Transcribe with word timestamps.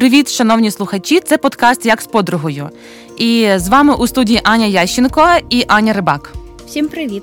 Привіт, 0.00 0.30
шановні 0.30 0.70
слухачі! 0.70 1.20
Це 1.20 1.38
подкаст 1.38 1.86
як 1.86 2.02
з 2.02 2.06
подругою. 2.06 2.70
І 3.16 3.50
з 3.56 3.68
вами 3.68 3.94
у 3.94 4.06
студії 4.06 4.40
Аня 4.44 4.66
Ященко 4.66 5.28
і 5.50 5.64
Аня 5.68 5.92
Рибак. 5.92 6.32
Всім 6.66 6.88
привіт! 6.88 7.22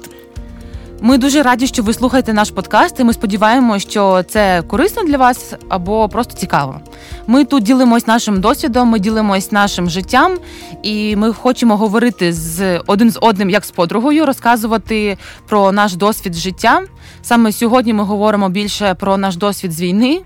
Ми 1.01 1.17
дуже 1.17 1.43
раді, 1.43 1.67
що 1.67 1.83
ви 1.83 1.93
слухаєте 1.93 2.33
наш 2.33 2.51
подкаст, 2.51 2.99
і 2.99 3.03
ми 3.03 3.13
сподіваємося, 3.13 3.89
що 3.89 4.23
це 4.23 4.61
корисно 4.67 5.03
для 5.03 5.17
вас 5.17 5.53
або 5.69 6.09
просто 6.09 6.33
цікаво. 6.33 6.79
Ми 7.27 7.45
тут 7.45 7.63
ділимось 7.63 8.07
нашим 8.07 8.41
досвідом, 8.41 8.87
ми 8.87 8.99
ділимось 8.99 9.51
нашим 9.51 9.89
життям, 9.89 10.37
і 10.83 11.15
ми 11.15 11.33
хочемо 11.33 11.77
говорити 11.77 12.33
з 12.33 12.79
один 12.79 13.11
з 13.11 13.19
одним, 13.21 13.49
як 13.49 13.65
з 13.65 13.71
подругою, 13.71 14.25
розказувати 14.25 15.17
про 15.49 15.71
наш 15.71 15.95
досвід 15.95 16.33
життя. 16.33 16.81
Саме 17.21 17.51
сьогодні 17.51 17.93
ми 17.93 18.03
говоримо 18.03 18.49
більше 18.49 18.93
про 18.93 19.17
наш 19.17 19.35
досвід 19.35 19.71
з 19.71 19.81
війни. 19.81 20.21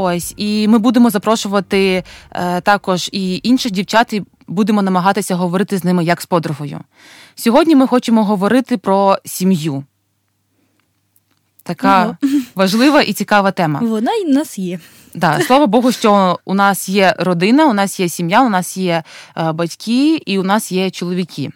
Ось 0.00 0.34
і 0.36 0.68
ми 0.68 0.78
будемо 0.78 1.10
запрошувати 1.10 2.04
е, 2.32 2.60
також 2.60 3.10
і 3.12 3.40
інших 3.42 3.72
дівчат, 3.72 4.12
і 4.12 4.22
будемо 4.46 4.82
намагатися 4.82 5.34
говорити 5.34 5.78
з 5.78 5.84
ними 5.84 6.04
як 6.04 6.20
з 6.20 6.26
подругою. 6.26 6.80
Сьогодні 7.34 7.76
ми 7.76 7.86
хочемо 7.86 8.24
говорити 8.24 8.76
про 8.76 9.18
сім'ю. 9.24 9.84
Така 11.62 11.88
ага. 11.88 12.16
важлива 12.54 13.02
і 13.02 13.12
цікава 13.12 13.50
тема. 13.50 13.80
Вона 13.82 14.12
й 14.12 14.24
у 14.30 14.32
нас 14.32 14.58
є. 14.58 14.78
Да, 15.14 15.40
слава 15.40 15.66
Богу, 15.76 15.92
що 15.92 16.38
у 16.44 16.54
нас 16.54 16.88
є 16.88 17.14
родина, 17.18 17.66
у 17.66 17.72
нас 17.72 18.00
є 18.00 18.08
сім'я, 18.08 18.42
у 18.42 18.48
нас 18.48 18.76
є 18.76 19.02
е, 19.36 19.52
батьки 19.52 20.16
і 20.16 20.38
у 20.38 20.42
нас 20.42 20.72
є 20.72 20.90
чоловіки. 20.90 21.50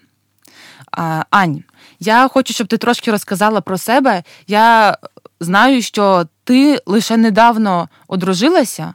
Ань, 1.30 1.62
я 2.00 2.28
хочу, 2.28 2.52
щоб 2.52 2.66
ти 2.66 2.78
трошки 2.78 3.10
розказала 3.10 3.60
про 3.60 3.78
себе. 3.78 4.22
Я 4.46 4.96
знаю, 5.42 5.82
що 5.82 6.26
ти 6.44 6.80
лише 6.86 7.16
недавно 7.16 7.88
одружилася, 8.08 8.94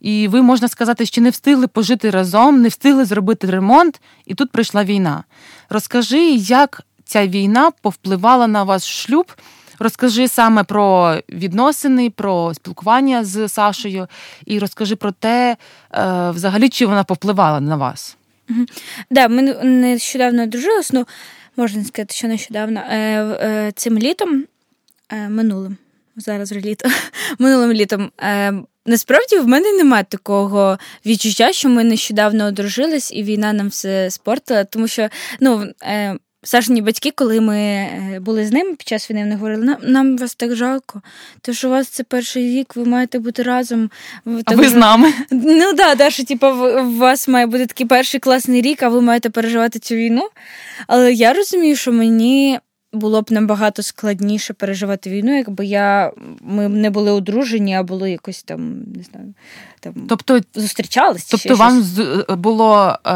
і 0.00 0.28
ви, 0.28 0.42
можна 0.42 0.68
сказати, 0.68 1.06
ще 1.06 1.20
не 1.20 1.30
встигли 1.30 1.66
пожити 1.66 2.10
разом, 2.10 2.62
не 2.62 2.68
встигли 2.68 3.04
зробити 3.04 3.50
ремонт, 3.50 4.00
і 4.26 4.34
тут 4.34 4.52
прийшла 4.52 4.84
війна. 4.84 5.24
Розкажи, 5.70 6.30
як 6.34 6.82
ця 7.04 7.26
війна 7.26 7.70
повпливала 7.82 8.46
на 8.46 8.62
ваш 8.62 8.82
шлюб. 8.82 9.32
Розкажи 9.78 10.28
саме 10.28 10.64
про 10.64 11.16
відносини, 11.28 12.10
про 12.10 12.54
спілкування 12.54 13.24
з 13.24 13.48
Сашою, 13.48 14.08
і 14.46 14.58
розкажи 14.58 14.96
про 14.96 15.12
те, 15.12 15.56
е, 15.92 16.30
взагалі, 16.30 16.68
чи 16.68 16.86
вона 16.86 17.04
повпливала 17.04 17.60
на 17.60 17.76
вас. 17.76 18.16
Угу. 18.50 18.60
Да, 19.10 19.28
ми 19.28 19.42
нещодавно 19.62 20.42
одружились, 20.42 20.92
ну 20.92 21.06
можна 21.56 21.84
сказати, 21.84 22.14
що 22.14 22.28
нещодавно 22.28 22.80
е, 22.80 22.96
е, 22.96 23.72
цим 23.76 23.98
літом 23.98 24.44
минулим 25.28 25.76
зараз 26.16 26.50
вже 26.50 26.60
літо, 26.60 26.88
минулим 27.38 27.72
літом. 27.72 28.10
Е, 28.20 28.52
Насправді 28.86 29.38
в 29.38 29.48
мене 29.48 29.72
немає 29.72 30.04
такого 30.08 30.78
відчуття, 31.06 31.52
що 31.52 31.68
ми 31.68 31.84
нещодавно 31.84 32.46
одружились, 32.46 33.12
і 33.12 33.22
війна 33.22 33.52
нам 33.52 33.68
все 33.68 34.10
спортила, 34.10 34.64
тому 34.64 34.88
що 34.88 35.08
ну. 35.40 35.66
Е, 35.82 36.16
Сашні 36.46 36.82
батьки, 36.82 37.10
коли 37.10 37.40
ми 37.40 37.56
е, 37.56 38.18
були 38.20 38.46
з 38.46 38.52
ними 38.52 38.74
під 38.74 38.88
час 38.88 39.10
війни, 39.10 39.20
вони 39.20 39.34
говорили, 39.34 39.64
нам 39.64 39.76
нам 39.82 40.16
вас 40.16 40.34
так 40.34 40.56
жалко, 40.56 41.02
тому 41.40 41.56
що 41.56 41.68
у 41.68 41.70
вас 41.70 41.88
це 41.88 42.04
перший 42.04 42.50
рік, 42.50 42.76
ви 42.76 42.84
маєте 42.84 43.18
бути 43.18 43.42
разом. 43.42 43.90
А 44.44 44.54
ви 44.54 44.68
з 44.68 44.74
нами? 44.74 45.12
Ну 45.30 45.72
да, 45.72 45.94
да, 45.94 46.10
що 46.10 46.24
типу, 46.24 46.46
у 46.46 46.96
вас 46.96 47.28
має 47.28 47.46
бути 47.46 47.66
такий 47.66 47.86
перший 47.86 48.20
класний 48.20 48.62
рік, 48.62 48.82
а 48.82 48.88
ви 48.88 49.00
маєте 49.00 49.30
переживати 49.30 49.78
цю 49.78 49.94
війну. 49.94 50.28
Але 50.86 51.12
я 51.12 51.32
розумію, 51.32 51.76
що 51.76 51.92
мені 51.92 52.58
було 52.94 53.22
б 53.22 53.32
набагато 53.32 53.82
складніше 53.82 54.52
переживати 54.54 55.10
війну, 55.10 55.36
якби 55.36 55.66
я 55.66 56.12
ми 56.40 56.68
не 56.68 56.90
були 56.90 57.10
одружені, 57.10 57.74
а 57.74 57.82
були 57.82 58.10
якось 58.10 58.42
там, 58.42 58.70
не 58.96 59.02
знаю, 59.02 59.34
там 59.80 59.94
тобто 60.08 60.40
зустрічались. 60.54 61.24
Тобто 61.24 61.56
вам 61.56 61.84
було, 62.28 62.98
е, 63.06 63.10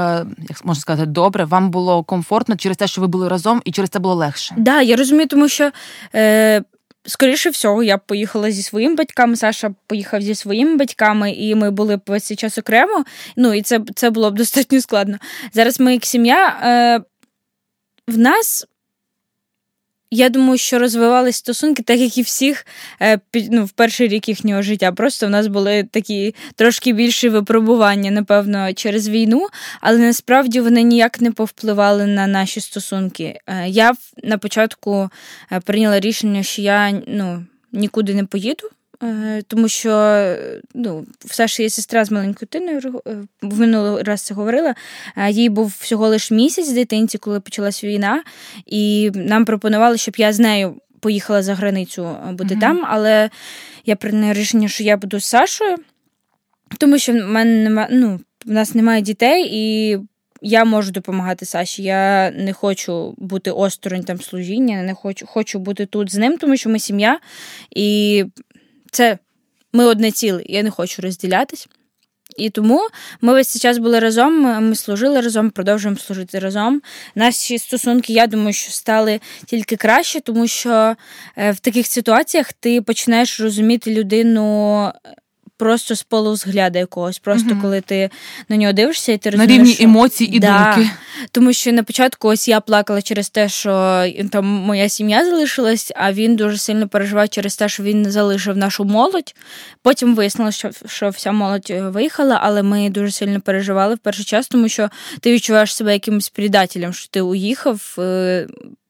як 0.48 0.64
можна 0.64 0.80
сказати, 0.80 1.06
добре, 1.06 1.44
вам 1.44 1.70
було 1.70 2.05
комфортно 2.05 2.56
через 2.56 2.77
те, 2.77 2.86
що 2.86 3.00
ви 3.00 3.06
були 3.06 3.28
разом, 3.28 3.62
і 3.64 3.72
через 3.72 3.90
це 3.90 3.98
було 3.98 4.14
легше. 4.14 4.55
Так, 4.55 4.64
да, 4.64 4.83
я 4.83 4.96
розумію, 4.96 5.28
тому 5.28 5.48
що. 5.48 5.70
Е, 6.14 6.62
Скоріше 7.06 7.50
всього, 7.50 7.83
я 7.83 7.98
поїхала 7.98 8.50
зі 8.50 8.62
своїми 8.62 8.94
батьками, 8.94 9.36
Саша 9.36 9.74
поїхав 9.86 10.22
зі 10.22 10.34
своїми 10.34 10.77
батьками, 10.77 11.33
і 11.33 11.55
ми 11.55 11.70
були 11.70 11.96
б 11.96 12.00
весь 12.06 12.24
цей 12.24 12.36
час 12.36 12.58
окремо. 12.58 13.05
Ну 13.36 13.55
і 13.55 13.62
це 13.62 13.80
це 13.94 14.11
було 14.11 14.30
б 14.30 14.34
достатньо 14.38 14.80
складно. 14.80 15.18
Зараз 15.52 15.80
ми, 15.80 15.92
як 15.92 16.05
сім'я, 16.05 16.48
е, 16.48 17.00
в 18.08 18.18
нас 18.18 18.67
я 20.11 20.29
думаю, 20.29 20.58
що 20.58 20.79
розвивались 20.79 21.36
стосунки, 21.36 21.83
так 21.83 21.98
як 21.98 22.19
і 22.19 22.23
всіх 22.23 22.67
е, 23.02 23.19
ну, 23.51 23.64
в 23.64 23.70
перший 23.70 24.08
рік 24.08 24.29
їхнього 24.29 24.63
життя. 24.63 24.92
Просто 24.92 25.27
в 25.27 25.30
нас 25.30 25.46
були 25.46 25.85
такі 25.85 26.35
трошки 26.57 26.92
більші 26.92 27.29
випробування, 27.29 28.11
напевно, 28.11 28.73
через 28.73 29.08
війну, 29.08 29.47
але 29.80 29.98
насправді 29.98 30.61
вони 30.61 30.83
ніяк 30.83 31.20
не 31.20 31.33
повпливали 31.33 32.07
на 32.07 32.27
наші 32.27 32.61
стосунки. 32.61 33.41
Е, 33.47 33.68
я 33.68 33.92
на 34.23 34.39
початку 34.39 35.11
е, 35.52 35.61
прийняла 35.61 36.01
рішення, 36.01 36.42
що 36.42 36.63
я 36.63 37.02
ну, 37.07 37.45
нікуди 37.73 38.14
не 38.14 38.24
поїду. 38.24 38.70
Е, 39.03 39.42
тому 39.47 39.69
що 39.69 39.91
ну, 40.75 41.07
в 41.27 41.35
Саші 41.35 41.63
є 41.63 41.70
сестра 41.70 42.05
з 42.05 42.11
маленькою 42.11 42.48
дитиною, 42.53 43.03
е, 43.07 43.17
в 43.42 43.61
минулий 43.61 44.03
раз 44.03 44.23
це 44.23 44.35
говорила. 44.35 44.75
Їй 45.31 45.48
був 45.48 45.77
всього 45.81 46.09
лиш 46.09 46.31
місяць 46.31 46.69
дитинці, 46.69 47.19
коли 47.19 47.41
почалась 47.41 47.85
війна, 47.85 48.23
і 48.67 49.11
нам 49.14 49.45
пропонували, 49.45 49.98
щоб 49.98 50.14
я 50.19 50.33
з 50.33 50.39
нею 50.39 50.81
поїхала 51.01 51.42
за 51.42 51.55
границю 51.55 52.17
е, 52.29 52.33
бути 52.33 52.55
mm 52.55 52.61
там, 52.61 52.85
але 52.89 53.31
я 53.86 53.97
прийняла 53.97 54.33
рішення, 54.33 54.69
що 54.69 54.85
я 54.85 54.97
буду 54.97 55.20
з 55.20 55.25
Сашою, 55.25 55.77
тому 56.79 56.98
що 56.98 57.13
в 57.13 57.17
мене 57.17 57.63
немає, 57.65 57.89
ну, 57.92 58.20
в 58.47 58.51
нас 58.51 58.75
немає 58.75 59.03
дітей, 59.03 59.48
і 59.53 59.98
я 60.42 60.65
можу 60.65 60.91
допомагати 60.91 61.47
Саші. 61.47 61.83
Я 61.83 62.30
не 62.30 62.53
хочу 62.53 63.15
бути 63.19 63.51
осторонь 63.51 64.05
там 64.05 64.20
служіння, 64.20 64.83
не 64.83 64.95
хочу 64.95 65.27
хочу 65.27 65.59
бути 65.59 65.86
тут 65.86 66.13
з 66.13 66.17
ним, 66.17 66.39
тому 66.39 66.57
що 66.57 66.70
ми 66.70 66.79
сім'я. 66.79 67.19
І 67.70 68.25
це 68.90 69.18
ми 69.72 69.84
одне 69.84 70.10
ціле, 70.10 70.42
я 70.46 70.62
не 70.62 70.70
хочу 70.70 71.02
розділятись. 71.02 71.68
І 72.36 72.50
тому 72.50 72.88
ми 73.20 73.32
весь 73.32 73.48
цей 73.48 73.60
час 73.60 73.78
були 73.78 73.98
разом, 73.98 74.40
ми 74.68 74.74
служили 74.74 75.20
разом, 75.20 75.50
продовжуємо 75.50 75.98
служити 75.98 76.38
разом. 76.38 76.82
Наші 77.14 77.58
стосунки, 77.58 78.12
я 78.12 78.26
думаю, 78.26 78.52
що 78.52 78.72
стали 78.72 79.20
тільки 79.46 79.76
краще, 79.76 80.20
тому 80.20 80.46
що 80.46 80.96
е, 81.36 81.50
в 81.50 81.58
таких 81.60 81.86
ситуаціях 81.86 82.52
ти 82.52 82.82
починаєш 82.82 83.40
розуміти 83.40 83.94
людину 83.94 84.92
просто 85.58 85.95
з 85.95 86.02
полузгляда 86.02 86.79
якогось. 86.79 87.19
Просто 87.19 87.51
угу. 87.51 87.61
коли 87.63 87.80
ти 87.80 88.11
на 88.48 88.57
нього 88.57 88.73
дивишся, 88.73 89.13
і 89.13 89.19
ти 89.19 89.30
розумієш, 89.30 89.51
на 89.51 89.57
рівні 89.57 89.74
що... 89.74 89.85
емоцій 89.85 90.24
і 90.24 90.39
да. 90.39 90.74
думки. 90.74 90.91
Тому 91.30 91.52
що 91.52 91.73
на 91.73 91.83
початку 91.83 92.29
ось 92.29 92.48
я 92.48 92.61
плакала 92.61 93.02
через 93.02 93.30
те, 93.30 93.48
що 93.48 94.05
там 94.30 94.47
моя 94.47 94.89
сім'я 94.89 95.24
залишилась, 95.24 95.92
а 95.97 96.13
він 96.13 96.36
дуже 96.36 96.58
сильно 96.58 96.89
переживав 96.89 97.29
через 97.29 97.57
те, 97.57 97.68
що 97.68 97.83
він 97.83 98.11
залишив 98.11 98.57
нашу 98.57 98.85
молодь. 98.85 99.35
Потім 99.83 100.14
вияснилося, 100.14 100.58
що 100.58 100.89
що 100.89 101.08
вся 101.08 101.33
молодь 101.33 101.67
е, 101.70 101.80
виїхала, 101.80 102.41
але 102.42 102.63
ми 102.63 102.91
дуже 102.91 103.13
сильно 103.13 103.41
переживали 103.41 103.95
в 103.95 103.98
перший 103.98 104.24
час, 104.24 104.48
тому 104.48 104.68
що 104.68 104.91
ти 105.20 105.33
відчуваєш 105.33 105.74
себе 105.74 105.92
якимось 105.92 106.29
предателем, 106.29 106.92
що 106.92 107.08
ти 107.11 107.20
уїхав. 107.20 107.97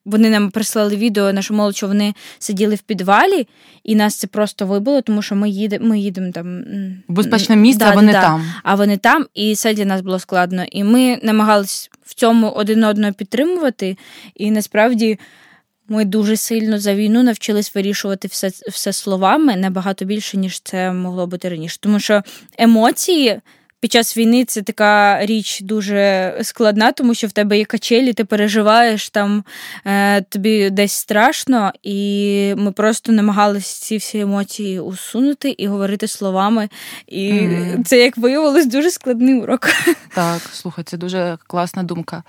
Вони 0.09 0.31
нам 0.31 0.51
прислали 0.51 0.97
відео, 0.97 1.33
нашу 1.33 1.55
молодь, 1.55 1.77
що 1.77 1.87
вони 1.87 2.15
сиділи 2.39 2.75
в 2.75 2.83
підвалі, 2.83 3.49
і 3.85 3.95
нас 3.95 4.17
це 4.17 4.27
просто 4.27 4.67
вибило, 4.67 5.03
тому 5.03 5.23
що 5.23 5.35
ми 5.35 5.51
їдемо 5.51 5.87
ми 5.89 5.99
їдемо 5.99 6.33
там. 6.33 6.65
Безпечне 7.09 7.57
місце, 7.57 7.85
да, 7.85 7.91
а 7.91 7.95
вони 7.95 8.13
да, 8.13 8.21
там. 8.21 8.53
А 8.63 8.75
вони 8.75 8.97
там, 8.97 9.27
і 9.35 9.55
це 9.55 9.75
для 9.75 9.85
нас 9.85 10.01
було 10.01 10.19
складно. 10.19 10.65
І 10.73 10.85
ми 10.85 11.19
намагались 11.23 11.91
в 12.05 12.15
цьому 12.15 12.51
один 12.51 12.85
одного 12.85 13.13
підтримувати. 13.13 13.97
І 14.35 14.51
насправді 14.51 15.19
ми 15.89 16.05
дуже 16.05 16.37
сильно 16.37 16.79
за 16.79 16.95
війну 16.95 17.23
навчились 17.23 17.75
вирішувати 17.75 18.29
все, 18.29 18.51
все 18.69 18.93
словами 18.93 19.57
набагато 19.57 20.05
більше, 20.05 20.37
ніж 20.37 20.61
це 20.61 20.93
могло 20.93 21.27
бути 21.27 21.49
раніше. 21.49 21.79
Тому 21.81 22.01
що 22.01 22.23
емоції 22.59 23.41
під 23.81 23.93
час 23.93 24.17
війни 24.17 24.45
це 24.45 24.63
така 24.63 25.27
річ 25.27 25.61
дуже 25.61 26.35
складна, 26.43 26.93
тому 26.93 27.15
що 27.15 27.27
в 27.27 27.33
тебе 27.33 27.59
є 27.59 27.65
качелі, 27.65 28.13
ти 28.13 28.25
переживаєш 28.25 29.11
там, 29.11 29.45
е, 29.85 30.21
тобі 30.21 30.71
десь 30.71 30.93
страшно, 30.93 31.73
і 31.83 32.55
ми 32.57 32.73
просто 32.73 33.13
намагалися 33.13 33.85
ці 33.85 33.97
всі 33.97 34.19
емоції 34.19 34.81
усунути 34.81 35.51
і 35.51 35.67
говорити 35.67 36.09
словами. 36.09 36.69
І 37.07 37.33
mm-hmm. 37.33 37.85
це, 37.85 37.99
як 37.99 38.17
виявилось, 38.17 38.67
дуже 38.67 38.91
складний 38.91 39.35
урок. 39.35 39.69
Так, 40.15 40.43
слухай, 40.53 40.85
це 40.85 40.97
дуже 40.97 41.39
класна 41.47 41.83
думка. 41.83 42.23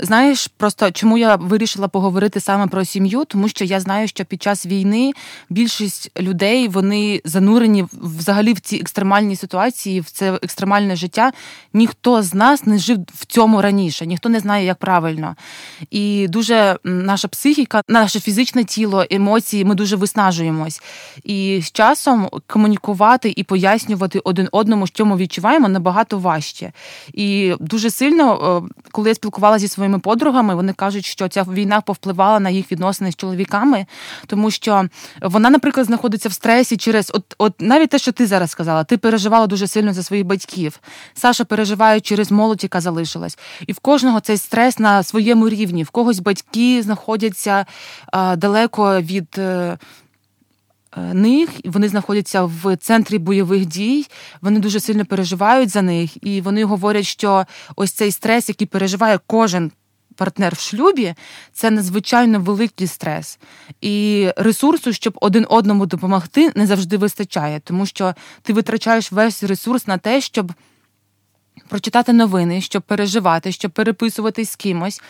Знаєш, 0.00 0.46
просто 0.56 0.90
чому 0.90 1.18
я 1.18 1.36
вирішила 1.36 1.88
поговорити 1.88 2.40
саме 2.40 2.66
про 2.66 2.84
сім'ю, 2.84 3.24
тому 3.24 3.48
що 3.48 3.64
я 3.64 3.80
знаю, 3.80 4.08
що 4.08 4.24
під 4.24 4.42
час 4.42 4.66
війни 4.66 5.12
більшість 5.50 6.10
людей 6.20 6.68
вони 6.68 7.20
занурені 7.24 7.84
взагалі 7.92 8.52
в 8.52 8.60
ці 8.60 8.76
екстремальні 8.76 9.36
ситуації, 9.36 10.00
в 10.00 10.10
це 10.10 10.23
це 10.24 10.38
екстремальне 10.42 10.96
життя. 10.96 11.32
Ніхто 11.72 12.22
з 12.22 12.34
нас 12.34 12.66
не 12.66 12.78
жив 12.78 12.98
в 13.14 13.26
цьому 13.26 13.62
раніше, 13.62 14.06
ніхто 14.06 14.28
не 14.28 14.40
знає, 14.40 14.66
як 14.66 14.78
правильно. 14.78 15.36
І 15.90 16.28
дуже 16.28 16.78
наша 16.84 17.28
психіка, 17.28 17.82
наше 17.88 18.20
фізичне 18.20 18.64
тіло, 18.64 19.04
емоції, 19.10 19.64
ми 19.64 19.74
дуже 19.74 19.96
виснажуємось. 19.96 20.82
І 21.24 21.60
з 21.62 21.72
часом 21.72 22.28
комунікувати 22.46 23.34
і 23.36 23.42
пояснювати 23.42 24.18
один 24.18 24.48
одному, 24.52 24.86
що 24.86 25.06
ми 25.06 25.16
відчуваємо, 25.16 25.68
набагато 25.68 26.18
важче. 26.18 26.72
І 27.12 27.54
дуже 27.60 27.90
сильно, 27.90 28.62
е, 28.66 28.84
коли 28.92 29.08
я 29.08 29.14
спілкувалася 29.14 29.60
зі 29.60 29.68
своїми 29.68 29.98
подругами, 29.98 30.54
вони 30.54 30.72
кажуть, 30.72 31.04
що 31.04 31.28
ця 31.28 31.42
війна 31.42 31.80
повпливала 31.80 32.40
на 32.40 32.50
їх 32.50 32.72
відносини 32.72 33.12
з 33.12 33.16
чоловіками, 33.16 33.86
тому 34.26 34.50
що 34.50 34.84
вона, 35.22 35.50
наприклад, 35.50 35.86
знаходиться 35.86 36.28
в 36.28 36.32
стресі 36.32 36.76
через 36.76 37.10
от, 37.14 37.34
от 37.38 37.54
навіть 37.60 37.90
те, 37.90 37.98
що 37.98 38.12
ти 38.12 38.26
зараз 38.26 38.50
сказала, 38.50 38.84
ти 38.84 38.96
переживала 38.96 39.46
дуже 39.46 39.66
сильно 39.66 39.92
за 39.92 40.02
своїх 40.14 40.26
батьків. 40.26 40.80
Саша 41.14 41.44
переживає 41.44 42.00
через 42.00 42.30
молодь, 42.30 42.62
яка 42.62 42.80
залишилась. 42.80 43.38
І 43.66 43.72
в 43.72 43.78
кожного 43.78 44.20
цей 44.20 44.36
стрес 44.36 44.78
на 44.78 45.02
своєму 45.02 45.48
рівні. 45.48 45.82
В 45.82 45.90
когось 45.90 46.20
батьки 46.20 46.82
знаходяться 46.82 47.66
а, 48.12 48.36
далеко 48.36 49.00
від. 49.00 49.38
Е, 49.38 49.78
е, 50.96 51.14
них 51.14 51.50
вони 51.64 51.88
знаходяться 51.88 52.44
в 52.44 52.76
центрі 52.76 53.18
бойових 53.18 53.66
дій, 53.66 54.06
вони 54.40 54.60
дуже 54.60 54.80
сильно 54.80 55.04
переживають 55.04 55.70
за 55.70 55.82
них, 55.82 56.24
і 56.26 56.40
вони 56.40 56.64
говорять, 56.64 57.06
що 57.06 57.46
ось 57.76 57.92
цей 57.92 58.12
стрес, 58.12 58.48
який 58.48 58.66
переживає 58.66 59.18
кожен 59.26 59.72
партнер 60.16 60.54
в 60.54 60.58
шлюбі, 60.58 61.14
це 61.52 61.70
надзвичайно 61.70 62.40
великий 62.40 62.86
стрес. 62.86 63.38
І 63.80 64.28
ресурсу, 64.36 64.92
щоб 64.92 65.18
один 65.20 65.46
одному 65.48 65.86
допомогти, 65.86 66.52
не 66.54 66.66
завжди 66.66 66.96
вистачає, 66.96 67.60
тому 67.64 67.86
що 67.86 68.14
ти 68.42 68.52
витрачаєш 68.52 69.12
весь 69.12 69.42
ресурс 69.42 69.86
на 69.86 69.98
те, 69.98 70.20
щоб 70.20 70.52
прочитати 71.68 72.12
новини, 72.12 72.60
щоб 72.60 72.82
переживати, 72.82 73.52
щоб 73.52 73.70
переписуватись 73.70 74.50
з 74.50 74.56
кимось. 74.56 75.00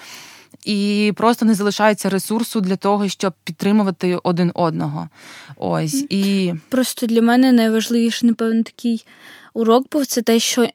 І 0.64 1.12
просто 1.16 1.44
не 1.44 1.54
залишається 1.54 2.10
ресурсу 2.10 2.60
для 2.60 2.76
того, 2.76 3.08
щоб 3.08 3.32
підтримувати 3.44 4.18
один 4.22 4.50
одного. 4.54 5.08
Ось 5.56 6.06
і 6.10 6.54
просто 6.68 7.06
для 7.06 7.22
мене 7.22 7.52
найважливіший, 7.52 8.28
напевно, 8.28 8.62
такий 8.62 9.06
урок 9.54 9.86
був 9.92 10.06
це 10.06 10.22
те, 10.22 10.38
що 10.38 10.68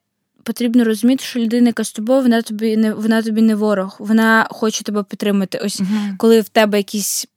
потрібно 0.50 0.84
розуміти, 0.84 1.24
що 1.24 1.40
людина, 1.40 1.68
яка 1.68 1.84
з 1.84 1.92
тобою, 1.92 2.22
вона 2.22 2.42
тобі 2.42 2.78
не 2.78 2.94
вона 2.94 3.22
тобі 3.22 3.42
не 3.42 3.56
ворог, 3.56 3.96
вона 4.00 4.48
хоче 4.52 4.84
тебе 4.84 5.04
підтримати. 5.04 5.58
Ось 5.58 5.80
угу. 5.80 5.90
коли 6.18 6.42
в 6.42 6.50
тебе 6.50 6.78
якісь 6.78 7.28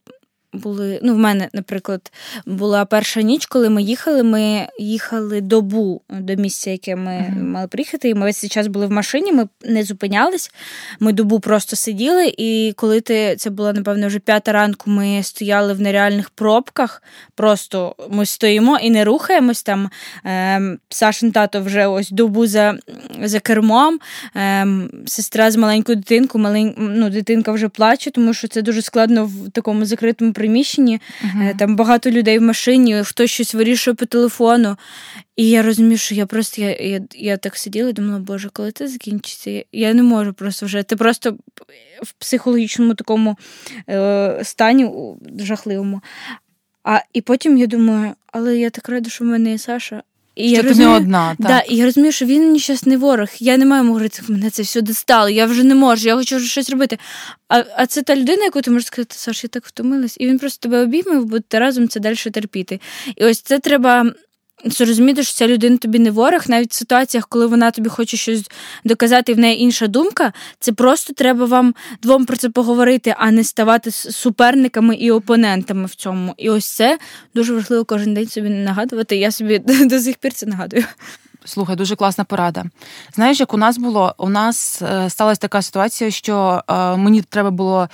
були. 0.53 0.99
Ну, 1.03 1.13
в 1.13 1.17
мене, 1.17 1.49
наприклад, 1.53 2.11
була 2.45 2.85
перша 2.85 3.21
ніч, 3.21 3.45
коли 3.45 3.69
ми 3.69 3.83
їхали. 3.83 4.23
Ми 4.23 4.67
їхали 4.79 5.41
добу 5.41 6.01
до 6.09 6.35
місця, 6.35 6.71
яке 6.71 6.95
ми 6.95 7.11
uh-huh. 7.11 7.43
мали 7.43 7.67
приїхати. 7.67 8.09
І 8.09 8.13
ми 8.13 8.25
весь 8.25 8.37
цей 8.37 8.49
час 8.49 8.67
були 8.67 8.85
в 8.85 8.91
машині, 8.91 9.31
ми 9.31 9.47
не 9.65 9.83
зупинялись. 9.83 10.51
Ми 10.99 11.13
добу 11.13 11.39
просто 11.39 11.75
сиділи. 11.75 12.33
І 12.37 12.73
коли 12.77 13.01
ти 13.01 13.35
це 13.35 13.49
була, 13.49 13.73
напевно, 13.73 14.07
вже 14.07 14.19
п'ята 14.19 14.51
ранку, 14.51 14.89
ми 14.89 15.23
стояли 15.23 15.73
в 15.73 15.81
нереальних 15.81 16.29
пробках. 16.29 17.03
Просто 17.35 17.95
ми 18.09 18.25
стоїмо 18.25 18.77
і 18.77 18.89
не 18.89 19.03
рухаємось 19.03 19.63
там. 19.63 19.89
Ем, 20.23 20.79
Сашин 20.89 21.31
тато 21.31 21.61
вже 21.61 21.87
ось 21.87 22.11
добу 22.11 22.47
за 22.47 22.77
за 23.23 23.39
кермом. 23.39 23.99
Ем, 24.35 24.89
Сестра 25.05 25.51
з 25.51 25.55
маленькою 25.55 25.95
дитинкою, 25.95 26.43
малень... 26.43 26.73
ну, 26.77 27.09
дитинка 27.09 27.51
вже 27.51 27.69
плаче, 27.69 28.11
тому 28.11 28.33
що 28.33 28.47
це 28.47 28.61
дуже 28.61 28.81
складно 28.81 29.25
в 29.25 29.51
такому 29.51 29.85
закритому 29.85 30.33
приміщенні, 30.43 31.01
uh-huh. 31.25 31.57
там 31.57 31.75
багато 31.75 32.11
людей 32.11 32.39
в 32.39 32.41
машині, 32.41 33.03
хтось 33.03 33.31
щось 33.31 33.53
вирішує 33.53 33.95
по 33.95 34.05
телефону. 34.05 34.77
І 35.35 35.49
я 35.49 35.61
розумію, 35.61 35.97
що 35.97 36.15
я 36.15 36.25
просто 36.25 36.61
я 36.61 36.75
я, 36.75 37.01
я 37.15 37.37
так 37.37 37.57
сиділа 37.57 37.89
і 37.89 37.93
думала, 37.93 38.19
Боже, 38.19 38.49
коли 38.53 38.71
це 38.71 38.87
закінчиться, 38.87 39.63
я 39.71 39.93
не 39.93 40.03
можу 40.03 40.33
просто 40.33 40.65
вже. 40.65 40.83
Ти 40.83 40.95
просто 40.95 41.37
в 42.03 42.13
психологічному 42.13 42.93
такому 42.93 43.37
е, 43.89 44.39
стані 44.43 44.91
жахливому. 45.39 46.01
А 46.83 46.99
і 47.13 47.21
потім 47.21 47.57
я 47.57 47.67
думаю, 47.67 48.13
але 48.27 48.57
я 48.57 48.69
так 48.69 48.89
рада, 48.89 49.09
що 49.09 49.23
в 49.23 49.27
мене 49.27 49.51
є 49.51 49.57
Саша. 49.57 50.03
І 50.35 50.47
що 50.47 50.55
я 50.55 50.61
ти 50.61 50.67
розумію, 50.67 50.89
не 50.91 50.97
одна. 50.97 51.29
так. 51.29 51.47
Да, 51.47 51.59
І 51.59 51.75
я 51.75 51.85
розумію, 51.85 52.11
що 52.11 52.25
він 52.25 52.59
щас 52.59 52.85
не 52.85 52.97
ворог. 52.97 53.27
Я 53.39 53.57
не 53.57 53.65
маю 53.65 53.87
говорити, 53.87 54.21
мене 54.27 54.49
це 54.49 54.63
все 54.63 54.81
достало, 54.81 55.29
я 55.29 55.45
вже 55.45 55.63
не 55.63 55.75
можу, 55.75 56.07
я 56.07 56.15
хочу 56.15 56.39
щось 56.39 56.69
робити. 56.69 56.97
А 57.47 57.63
а 57.77 57.85
це 57.85 58.01
та 58.01 58.15
людина, 58.15 58.43
яку 58.43 58.61
ти 58.61 58.71
можеш 58.71 58.87
сказати, 58.87 59.15
Саш, 59.17 59.43
я 59.43 59.47
так 59.47 59.65
втомилась, 59.65 60.17
і 60.19 60.27
він 60.27 60.39
просто 60.39 60.69
тебе 60.69 60.83
обійме, 60.83 61.19
будете 61.19 61.59
разом 61.59 61.87
це 61.87 61.99
далі 61.99 62.15
терпіти. 62.15 62.79
І 63.15 63.25
ось 63.25 63.41
це 63.41 63.59
треба 63.59 64.13
Розуміти, 64.79 65.23
що 65.23 65.33
ця 65.33 65.47
людина 65.47 65.77
тобі 65.77 65.99
не 65.99 66.11
ворог, 66.11 66.41
навіть 66.47 66.71
в 66.71 66.75
ситуаціях, 66.75 67.27
коли 67.27 67.47
вона 67.47 67.71
тобі 67.71 67.89
хоче 67.89 68.17
щось 68.17 68.49
доказати, 68.83 69.31
і 69.31 69.35
в 69.35 69.39
неї 69.39 69.61
інша 69.61 69.87
думка, 69.87 70.33
це 70.59 70.71
просто 70.71 71.13
треба 71.13 71.45
вам 71.45 71.75
двом 72.01 72.25
про 72.25 72.37
це 72.37 72.49
поговорити, 72.49 73.15
а 73.17 73.31
не 73.31 73.43
ставати 73.43 73.91
суперниками 73.91 74.95
і 74.95 75.11
опонентами 75.11 75.85
в 75.85 75.95
цьому. 75.95 76.33
І 76.37 76.49
ось 76.49 76.65
це 76.65 76.97
дуже 77.35 77.53
важливо 77.53 77.85
кожен 77.85 78.13
день 78.13 78.27
собі 78.27 78.49
нагадувати. 78.49 79.15
Я 79.15 79.31
собі 79.31 79.59
до 79.85 79.99
сих 79.99 80.17
пір 80.17 80.33
це 80.33 80.45
нагадую. 80.45 80.83
Слухай, 81.45 81.75
дуже 81.75 81.95
класна 81.95 82.23
порада. 82.23 82.65
Знаєш, 83.15 83.39
як 83.39 83.53
у 83.53 83.57
нас 83.57 83.77
було? 83.77 84.15
У 84.17 84.29
нас 84.29 84.81
е, 84.81 85.09
сталася 85.09 85.41
така 85.41 85.61
ситуація, 85.61 86.11
що 86.11 86.61
е, 86.69 86.97
мені 86.97 87.21
треба 87.21 87.51
було. 87.51 87.89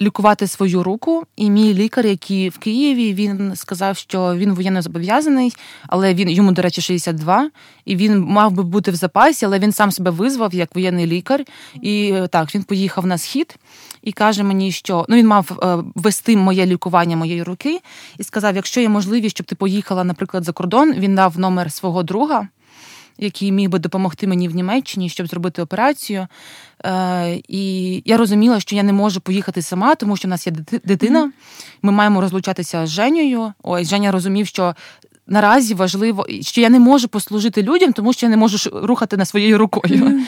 Е, 0.00 0.04
лікувати 0.04 0.46
свою 0.46 0.82
руку. 0.82 1.24
І 1.36 1.50
мій 1.50 1.74
лікар, 1.74 2.06
який 2.06 2.48
в 2.48 2.58
Києві, 2.58 3.14
він 3.14 3.56
сказав, 3.56 3.96
що 3.96 4.34
він 4.36 4.54
воєнно 4.54 4.82
зобов'язаний, 4.82 5.52
але 5.86 6.14
він 6.14 6.30
йому, 6.30 6.52
до 6.52 6.62
речі, 6.62 6.80
62, 6.80 7.50
і 7.84 7.96
він 7.96 8.20
мав 8.20 8.52
би 8.52 8.62
бути 8.62 8.90
в 8.90 8.94
запасі, 8.94 9.46
але 9.46 9.58
він 9.58 9.72
сам 9.72 9.92
себе 9.92 10.10
визвав 10.10 10.54
як 10.54 10.74
воєнний 10.74 11.06
лікар. 11.06 11.44
І 11.82 12.14
так, 12.30 12.54
він 12.54 12.62
поїхав 12.62 13.06
на 13.06 13.18
схід 13.18 13.56
і 14.02 14.12
каже 14.12 14.42
мені, 14.42 14.72
що 14.72 15.06
ну 15.08 15.16
він 15.16 15.26
мав 15.26 15.58
е, 15.62 15.76
вести 15.94 16.36
моє 16.36 16.66
лікування 16.66 17.16
моєї 17.16 17.42
руки, 17.42 17.80
і 18.18 18.24
сказав: 18.24 18.56
якщо 18.56 18.80
є 18.80 18.88
можливість, 18.88 19.36
щоб 19.36 19.46
ти 19.46 19.54
поїхала, 19.54 20.04
наприклад, 20.04 20.44
за 20.44 20.52
кордон, 20.52 20.92
він 20.92 21.14
дав 21.14 21.38
номер 21.38 21.72
свого 21.72 22.02
друга 22.02 22.48
який 23.18 23.52
міг 23.52 23.68
би 23.68 23.78
допомогти 23.78 24.26
мені 24.26 24.48
в 24.48 24.54
Німеччині, 24.54 25.08
щоб 25.08 25.26
зробити 25.26 25.62
операцію. 25.62 26.26
Е, 26.84 27.40
І 27.48 28.02
я 28.04 28.16
розуміла, 28.16 28.60
що 28.60 28.76
я 28.76 28.82
не 28.82 28.92
можу 28.92 29.20
поїхати 29.20 29.62
сама, 29.62 29.94
тому 29.94 30.16
що 30.16 30.28
в 30.28 30.30
нас 30.30 30.46
є 30.46 30.52
дитина. 30.84 31.32
Ми 31.82 31.92
маємо 31.92 32.20
розлучатися 32.20 32.86
з 32.86 32.90
Женєю. 32.90 33.52
Ось 33.62 33.88
Женя 33.88 34.12
розумів, 34.12 34.46
що 34.46 34.74
наразі 35.28 35.74
важливо, 35.74 36.26
що 36.40 36.60
я 36.60 36.70
не 36.70 36.78
можу 36.78 37.08
послужити 37.08 37.62
людям, 37.62 37.92
тому 37.92 38.12
що 38.12 38.26
я 38.26 38.30
не 38.30 38.36
можу 38.36 38.70
рухати 38.82 39.16
на 39.16 39.24
своєю 39.24 39.58
рукою. 39.58 40.04
Mm-hmm. 40.04 40.20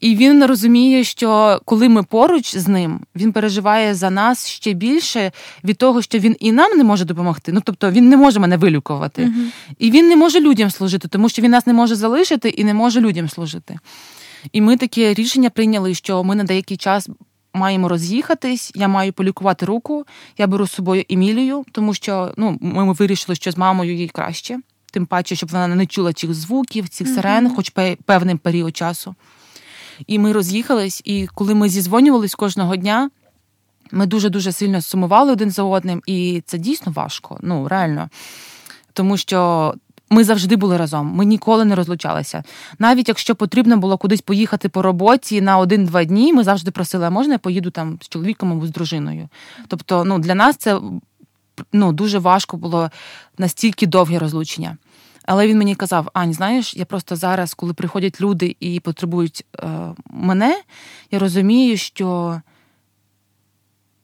І 0.00 0.16
він 0.16 0.44
розуміє, 0.44 1.04
що 1.04 1.60
коли 1.64 1.88
ми 1.88 2.02
поруч 2.02 2.56
з 2.56 2.68
ним, 2.68 3.00
він 3.16 3.32
переживає 3.32 3.94
за 3.94 4.10
нас 4.10 4.48
ще 4.48 4.72
більше 4.72 5.32
від 5.64 5.78
того, 5.78 6.02
що 6.02 6.18
він 6.18 6.36
і 6.40 6.52
нам 6.52 6.78
не 6.78 6.84
може 6.84 7.04
допомогти. 7.04 7.52
Ну 7.52 7.60
тобто 7.64 7.90
він 7.90 8.08
не 8.08 8.16
може 8.16 8.40
мене 8.40 8.56
вилікувати. 8.56 9.22
Mm-hmm. 9.22 9.74
І 9.78 9.90
він 9.90 10.08
не 10.08 10.16
може 10.16 10.40
людям 10.40 10.70
служити, 10.70 11.08
тому 11.08 11.28
що 11.28 11.42
він 11.42 11.50
нас 11.50 11.66
не 11.66 11.72
може 11.72 11.94
залишити 11.94 12.48
і 12.48 12.64
не 12.64 12.74
може 12.74 13.00
людям 13.00 13.28
служити. 13.28 13.78
І 14.52 14.60
ми 14.60 14.76
таке 14.76 15.14
рішення 15.14 15.50
прийняли, 15.50 15.94
що 15.94 16.24
ми 16.24 16.34
на 16.34 16.44
деякий 16.44 16.76
час 16.76 17.08
маємо 17.52 17.88
роз'їхатись, 17.88 18.72
я 18.74 18.88
маю 18.88 19.12
полікувати 19.12 19.66
руку, 19.66 20.06
я 20.38 20.46
беру 20.46 20.66
з 20.66 20.72
собою 20.72 21.04
Емілію, 21.10 21.64
тому 21.72 21.94
що 21.94 22.34
ну, 22.36 22.58
ми 22.60 22.92
вирішили, 22.92 23.36
що 23.36 23.52
з 23.52 23.56
мамою 23.56 23.94
їй 23.94 24.08
краще, 24.08 24.58
тим 24.92 25.06
паче, 25.06 25.36
щоб 25.36 25.48
вона 25.48 25.66
не 25.66 25.86
чула 25.86 26.12
цих 26.12 26.34
звуків, 26.34 26.88
цих 26.88 27.08
сирен, 27.08 27.48
mm-hmm. 27.48 27.54
хоч 27.54 27.72
певний 28.04 28.36
період 28.36 28.76
часу. 28.76 29.14
І 30.06 30.18
ми 30.18 30.32
роз'їхались, 30.32 31.02
і 31.04 31.28
коли 31.34 31.54
ми 31.54 31.68
зізвонювались 31.68 32.34
кожного 32.34 32.76
дня, 32.76 33.10
ми 33.92 34.06
дуже-дуже 34.06 34.52
сильно 34.52 34.82
сумували 34.82 35.32
один 35.32 35.50
за 35.50 35.62
одним, 35.62 36.02
і 36.06 36.42
це 36.46 36.58
дійсно 36.58 36.92
важко, 36.92 37.38
ну 37.42 37.68
реально. 37.68 38.10
Тому 38.92 39.16
що 39.16 39.74
ми 40.10 40.24
завжди 40.24 40.56
були 40.56 40.76
разом, 40.76 41.06
ми 41.06 41.24
ніколи 41.24 41.64
не 41.64 41.74
розлучалися. 41.74 42.44
Навіть 42.78 43.08
якщо 43.08 43.34
потрібно 43.34 43.76
було 43.76 43.98
кудись 43.98 44.20
поїхати 44.20 44.68
по 44.68 44.82
роботі 44.82 45.40
на 45.40 45.58
один-два 45.58 46.04
дні, 46.04 46.32
ми 46.32 46.44
завжди 46.44 46.70
просили, 46.70 47.06
а 47.06 47.10
можна 47.10 47.32
я 47.32 47.38
поїду 47.38 47.70
там 47.70 47.98
з 48.02 48.08
чоловіком 48.08 48.52
або 48.52 48.66
з 48.66 48.70
дружиною. 48.70 49.28
Тобто, 49.68 50.04
ну 50.04 50.18
для 50.18 50.34
нас 50.34 50.56
це 50.56 50.80
ну, 51.72 51.92
дуже 51.92 52.18
важко 52.18 52.56
було 52.56 52.90
настільки 53.38 53.86
довге 53.86 54.18
розлучення. 54.18 54.76
Але 55.24 55.46
він 55.46 55.58
мені 55.58 55.74
казав: 55.74 56.08
Ань, 56.12 56.32
знаєш, 56.32 56.76
я 56.76 56.84
просто 56.84 57.16
зараз, 57.16 57.54
коли 57.54 57.74
приходять 57.74 58.20
люди 58.20 58.56
і 58.60 58.80
потребують 58.80 59.44
е, 59.58 59.68
мене, 60.10 60.60
я 61.10 61.18
розумію, 61.18 61.76
що 61.76 62.40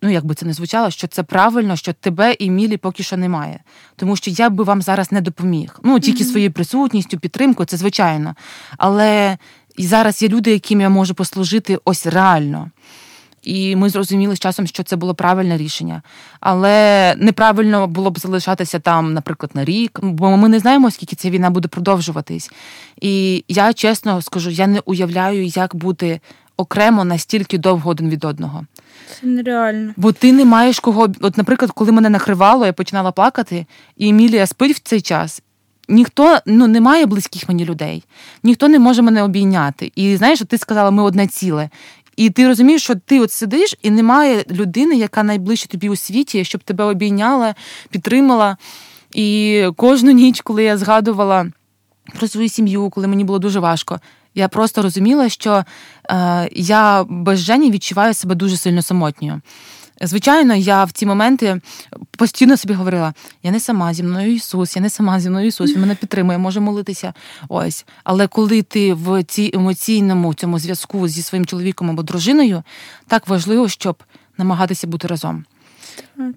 ну 0.07 0.13
як 0.13 0.25
би 0.25 0.35
це 0.35 0.47
не 0.47 0.53
звучало, 0.53 0.91
що 0.91 1.07
це 1.07 1.23
правильно, 1.23 1.77
що 1.77 1.93
тебе 1.93 2.33
і 2.33 2.51
Мілі 2.51 2.77
поки 2.77 3.03
що 3.03 3.17
немає. 3.17 3.61
Тому 3.97 4.17
що 4.17 4.31
я 4.31 4.51
би 4.51 4.65
вам 4.65 4.83
зараз 4.83 5.13
не 5.13 5.21
допоміг. 5.21 5.81
Ну, 5.83 6.01
тільки 6.01 6.25
mm-hmm. 6.25 6.31
своєю 6.31 6.53
присутністю, 6.53 7.19
підтримкою, 7.19 7.67
це 7.67 7.77
звичайно. 7.77 8.35
Але 8.79 9.39
і 9.77 9.87
зараз 9.87 10.23
є 10.23 10.29
люди, 10.29 10.51
яким 10.51 10.81
я 10.81 10.89
можу 10.89 11.15
послужити 11.15 11.79
ось 11.85 12.07
реально. 12.07 12.71
І 13.43 13.77
ми 13.77 13.89
зрозуміли 13.89 14.37
з 14.37 14.39
часом, 14.39 14.67
що 14.67 14.83
це 14.83 14.97
було 14.97 15.15
правильне 15.15 15.57
рішення. 15.57 16.03
Але 16.41 17.15
неправильно 17.19 17.87
було 17.87 18.11
б 18.11 18.19
залишатися 18.19 18.79
там, 18.79 19.15
наприклад, 19.15 19.51
на 19.55 19.65
рік, 19.65 19.99
бо 20.03 20.37
ми 20.37 20.49
не 20.49 20.59
знаємо, 20.59 20.91
скільки 20.91 21.17
ця 21.17 21.31
війна 21.31 21.51
буде 21.51 21.69
продовжуватись. 21.69 22.51
І 23.01 23.45
я 23.49 23.73
чесно 23.73 24.23
скажу, 24.23 24.51
я 24.51 24.67
не 24.67 24.81
уявляю, 24.85 25.45
як 25.45 25.75
бути 25.75 26.21
окремо 26.57 27.05
настільки 27.05 27.59
довго 27.59 27.91
один 27.91 28.11
від 28.11 28.25
одного. 28.25 28.67
Це 29.21 29.27
нереально. 29.27 29.93
Бо 29.97 30.13
ти 30.13 30.33
не 30.33 30.45
маєш 30.45 30.81
кого. 30.81 31.09
От, 31.21 31.37
наприклад, 31.37 31.71
коли 31.71 31.93
мене 31.93 32.11
накривало, 32.11 32.67
я 32.67 32.73
починала 32.73 33.13
плакати, 33.13 33.67
і 33.97 34.09
Емілія 34.09 34.47
спить 34.47 34.77
в 34.77 34.81
цей 34.81 35.01
час. 35.01 35.43
Ніхто 35.89 36.39
ну 36.47 36.67
не 36.67 36.81
має 36.81 37.07
близьких 37.07 37.49
мені 37.49 37.65
людей, 37.65 38.05
ніхто 38.43 38.69
не 38.69 38.79
може 38.79 39.03
мене 39.03 39.23
обійняти. 39.23 39.93
І 39.97 40.17
знаєш, 40.17 40.43
ти 40.49 40.59
сказала, 40.59 40.91
ми 40.91 41.03
одне 41.03 41.27
ціле. 41.27 41.71
І 42.17 42.31
ти 42.31 42.49
розумієш, 42.49 42.83
що 42.83 42.95
ти 42.95 43.21
от 43.21 43.33
сидиш, 43.33 43.75
і 43.83 43.91
немає 43.91 44.45
людини, 44.51 44.97
яка 44.97 45.23
найближче 45.23 45.69
тобі 45.69 45.89
у 45.89 45.97
світі, 45.97 46.45
щоб 46.45 46.63
тебе 46.63 46.85
обійняла, 46.85 47.55
підтримала. 47.91 48.57
І 49.15 49.65
кожну 49.77 50.11
ніч, 50.11 50.41
коли 50.41 50.65
я 50.65 50.77
згадувала 50.77 51.47
про 52.19 52.29
свою 52.29 52.49
сім'ю, 52.49 52.91
коли 52.91 53.07
мені 53.07 53.25
було 53.25 53.39
дуже 53.39 53.61
важко, 53.61 54.01
я 54.37 54.49
просто 54.49 54.83
розуміла, 54.83 55.29
що 55.29 55.65
е, 56.11 56.49
я 56.53 57.05
без 57.05 57.39
Жені 57.39 57.71
відчуваю 57.71 58.15
себе 58.15 58.35
дуже 58.35 58.57
сильно 58.57 58.83
самотньою. 58.83 59.41
Звичайно, 60.01 60.55
я 60.55 60.85
в 60.85 60.93
ці 60.93 61.07
моменти 61.07 61.61
постійно 62.17 62.57
собі 62.57 62.75
говорила: 62.75 63.15
я 63.43 63.51
не 63.51 63.61
сама 63.61 63.95
зі 63.95 64.03
мною 64.03 64.35
Ісус, 64.35 64.77
я 64.77 64.83
не 64.83 64.91
сама 64.91 65.21
зі 65.21 65.31
мною 65.31 65.47
Ісус, 65.47 65.73
він 65.73 65.81
мене 65.81 65.95
підтримує, 65.95 66.39
може 66.39 66.61
молитися. 66.61 67.15
Ось. 67.49 67.87
Але 68.05 68.27
коли 68.27 68.63
ти 68.63 68.95
в 68.95 69.25
цій 69.25 69.51
емоційному 69.55 70.35
цьому 70.35 70.59
зв'язку 70.59 71.09
зі 71.09 71.23
своїм 71.23 71.47
чоловіком 71.47 71.91
або 71.91 72.03
дружиною, 72.03 72.63
так 73.07 73.29
важливо, 73.29 73.69
щоб 73.69 74.03
намагатися 74.39 74.87
бути 74.87 75.09
разом. 75.09 75.45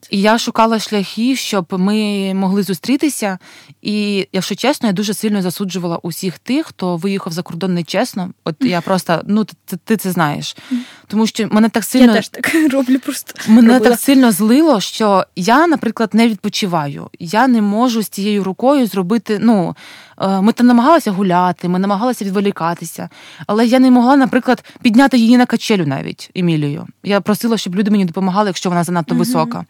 І 0.09 0.21
я 0.21 0.37
шукала 0.37 0.79
шляхи, 0.79 1.35
щоб 1.35 1.65
ми 1.71 2.33
могли 2.33 2.63
зустрітися. 2.63 3.37
І, 3.81 4.27
якщо 4.33 4.55
чесно, 4.55 4.87
я 4.87 4.93
дуже 4.93 5.13
сильно 5.13 5.41
засуджувала 5.41 5.97
усіх 5.97 6.39
тих, 6.39 6.65
хто 6.65 6.97
виїхав 6.97 7.33
за 7.33 7.41
кордон 7.41 7.73
нечесно. 7.73 8.31
От 8.43 8.55
я 8.59 8.81
просто 8.81 9.21
ну 9.27 9.43
ти, 9.43 9.77
ти 9.83 9.97
це 9.97 10.11
знаєш. 10.11 10.57
Тому 11.07 11.27
що 11.27 11.47
мене 11.51 11.69
так 11.69 11.83
сильно 11.83 12.05
Я 12.05 12.13
теж 12.13 12.29
так 12.29 12.55
роблю 12.71 12.99
просто 12.99 13.33
мене 13.47 13.73
робила. 13.73 13.89
так 13.91 13.99
сильно 13.99 14.31
злило, 14.31 14.81
що 14.81 15.25
я, 15.35 15.67
наприклад, 15.67 16.09
не 16.13 16.27
відпочиваю. 16.27 17.09
Я 17.19 17.47
не 17.47 17.61
можу 17.61 18.01
з 18.01 18.09
цією 18.09 18.43
рукою 18.43 18.87
зробити. 18.87 19.37
Ну 19.41 19.75
ми 20.19 20.53
там 20.53 20.67
намагалися 20.67 21.11
гуляти, 21.11 21.69
ми 21.69 21.79
намагалися 21.79 22.25
відволікатися, 22.25 23.09
але 23.47 23.65
я 23.65 23.79
не 23.79 23.91
могла, 23.91 24.15
наприклад, 24.15 24.63
підняти 24.81 25.17
її 25.17 25.37
на 25.37 25.45
качелю 25.45 25.85
навіть 25.85 26.31
Емілію. 26.35 26.87
Я 27.03 27.21
просила, 27.21 27.57
щоб 27.57 27.75
люди 27.75 27.91
мені 27.91 28.05
допомагали, 28.05 28.49
якщо 28.49 28.69
вона 28.69 28.83
занадто 28.83 29.15
висока. 29.15 29.65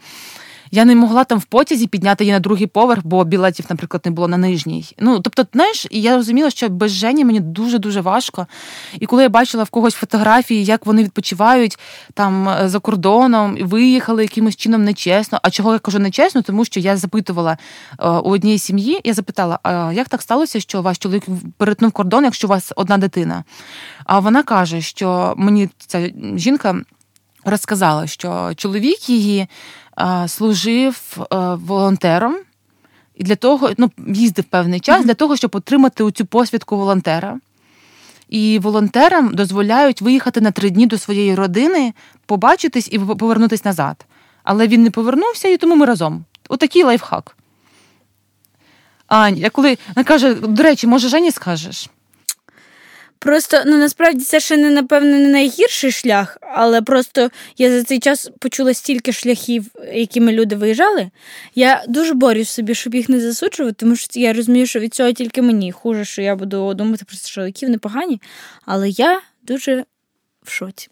Я 0.71 0.85
не 0.85 0.95
могла 0.95 1.23
там 1.23 1.39
в 1.39 1.45
потязі 1.45 1.87
підняти 1.87 2.23
її 2.23 2.33
на 2.33 2.39
другий 2.39 2.67
поверх, 2.67 3.01
бо 3.03 3.23
білетів, 3.23 3.65
наприклад, 3.69 4.01
не 4.05 4.11
було 4.11 4.27
на 4.27 4.37
нижній. 4.37 4.95
Ну 4.99 5.19
тобто, 5.19 5.45
знаєш, 5.53 5.87
і 5.89 6.01
я 6.01 6.15
розуміла, 6.15 6.49
що 6.49 6.69
без 6.69 6.91
Жені 6.91 7.25
мені 7.25 7.39
дуже 7.39 7.79
дуже 7.79 8.01
важко. 8.01 8.47
І 8.99 9.05
коли 9.05 9.23
я 9.23 9.29
бачила 9.29 9.63
в 9.63 9.69
когось 9.69 9.93
фотографії, 9.93 10.65
як 10.65 10.85
вони 10.85 11.03
відпочивають 11.03 11.79
там 12.13 12.49
е, 12.49 12.69
за 12.69 12.79
кордоном, 12.79 13.57
виїхали 13.61 14.23
якимось 14.23 14.55
чином 14.55 14.83
нечесно. 14.83 15.39
А 15.43 15.49
чого 15.49 15.73
я 15.73 15.79
кажу 15.79 15.99
нечесно? 15.99 16.41
Тому 16.41 16.65
що 16.65 16.79
я 16.79 16.97
запитувала 16.97 17.57
е, 17.99 18.09
у 18.09 18.29
однієї 18.29 18.59
сім'ї, 18.59 19.01
я 19.03 19.13
запитала, 19.13 19.59
а 19.63 19.93
як 19.93 20.09
так 20.09 20.21
сталося, 20.21 20.59
що 20.59 20.81
ваш 20.81 20.97
чоловік 20.97 21.23
перетнув 21.57 21.91
кордон, 21.91 22.23
якщо 22.23 22.47
у 22.47 22.49
вас 22.49 22.73
одна 22.75 22.97
дитина? 22.97 23.43
А 24.05 24.19
вона 24.19 24.43
каже, 24.43 24.81
що 24.81 25.33
мені 25.37 25.69
ця 25.87 26.09
жінка 26.35 26.75
розказала, 27.45 28.07
що 28.07 28.51
чоловік 28.55 29.09
її 29.09 29.47
служив 30.27 31.17
а, 31.29 31.55
волонтером 31.55 32.35
і 33.15 33.23
для 33.23 33.35
того, 33.35 33.71
ну, 33.77 33.91
їздив 34.07 34.45
певний 34.45 34.79
час 34.79 35.05
для 35.05 35.13
того, 35.13 35.35
щоб 35.35 35.55
отримати 35.55 36.11
цю 36.11 36.25
посвідку 36.25 36.77
волонтера. 36.77 37.39
І 38.29 38.59
волонтерам 38.59 39.33
дозволяють 39.33 40.01
виїхати 40.01 40.41
на 40.41 40.51
три 40.51 40.69
дні 40.69 40.87
до 40.87 40.97
своєї 40.97 41.35
родини, 41.35 41.93
побачитись 42.25 42.89
і 42.91 42.99
повернутись 42.99 43.65
назад. 43.65 44.05
Але 44.43 44.67
він 44.67 44.83
не 44.83 44.91
повернувся, 44.91 45.47
і 45.47 45.57
тому 45.57 45.75
ми 45.75 45.85
разом. 45.85 46.25
Отакий 46.49 46.83
лайфхак. 46.83 47.37
Ань, 49.07 49.37
я 49.37 49.49
коли 49.49 49.77
вона 49.95 50.03
каже, 50.03 50.33
до 50.33 50.63
речі, 50.63 50.87
може, 50.87 51.09
Жені 51.09 51.31
скажеш? 51.31 51.89
Просто 53.19 53.63
ну 53.65 53.77
насправді 53.77 54.25
це 54.25 54.39
ще 54.39 54.57
не 54.57 54.69
напевно 54.69 55.17
не 55.17 55.27
найгірший 55.27 55.91
шлях, 55.91 56.37
але 56.41 56.81
просто 56.81 57.29
я 57.57 57.71
за 57.71 57.83
цей 57.83 57.99
час 57.99 58.31
почула 58.39 58.73
стільки 58.73 59.11
шляхів, 59.11 59.65
якими 59.93 60.31
люди 60.31 60.55
виїжджали. 60.55 61.11
Я 61.55 61.83
дуже 61.87 62.13
борюсь 62.13 62.49
собі, 62.49 62.75
щоб 62.75 62.95
їх 62.95 63.09
не 63.09 63.19
засуджувати, 63.19 63.75
тому 63.79 63.95
що 63.95 64.19
я 64.19 64.33
розумію, 64.33 64.67
що 64.67 64.79
від 64.79 64.93
цього 64.93 65.11
тільки 65.11 65.41
мені 65.41 65.71
хуже, 65.71 66.05
що 66.05 66.21
я 66.21 66.35
буду 66.35 66.73
думати 66.73 67.05
про 67.05 67.17
чоловіків 67.17 67.69
непогані. 67.69 68.21
Але 68.65 68.89
я 68.89 69.21
дуже 69.43 69.85
в 70.43 70.51
шоці. 70.51 70.89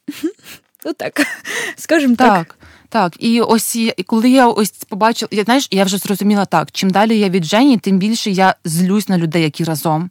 Отак, 0.85 1.21
скажімо 1.75 2.15
так. 2.15 2.47
Так. 2.47 2.57
Так, 2.89 3.13
і 3.19 3.41
ось 3.41 3.75
і 3.75 4.03
коли 4.05 4.29
я 4.29 4.47
ось 4.47 4.71
побачила, 4.71 5.29
я 5.31 5.43
знаєш, 5.43 5.67
я 5.71 5.83
вже 5.83 5.97
зрозуміла 5.97 6.45
так. 6.45 6.71
Чим 6.71 6.89
далі 6.89 7.19
я 7.19 7.29
від 7.29 7.45
Жені, 7.45 7.77
тим 7.77 7.97
більше 7.97 8.31
я 8.31 8.55
злюсь 8.65 9.09
на 9.09 9.17
людей, 9.17 9.43
які 9.43 9.63
разом. 9.63 10.09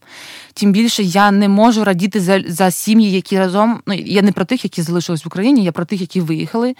Тим 0.54 0.72
більше 0.72 1.02
я 1.02 1.30
не 1.30 1.48
можу 1.48 1.84
радіти 1.84 2.20
за 2.20 2.42
за 2.48 2.70
сім'ї, 2.70 3.12
які 3.12 3.38
разом. 3.38 3.80
Ну 3.86 3.94
я 3.94 4.22
не 4.22 4.32
про 4.32 4.44
тих, 4.44 4.64
які 4.64 4.82
залишились 4.82 5.24
в 5.24 5.28
Україні, 5.28 5.64
я 5.64 5.72
про 5.72 5.84
тих, 5.84 6.00
які 6.00 6.20
виїхали. 6.20 6.74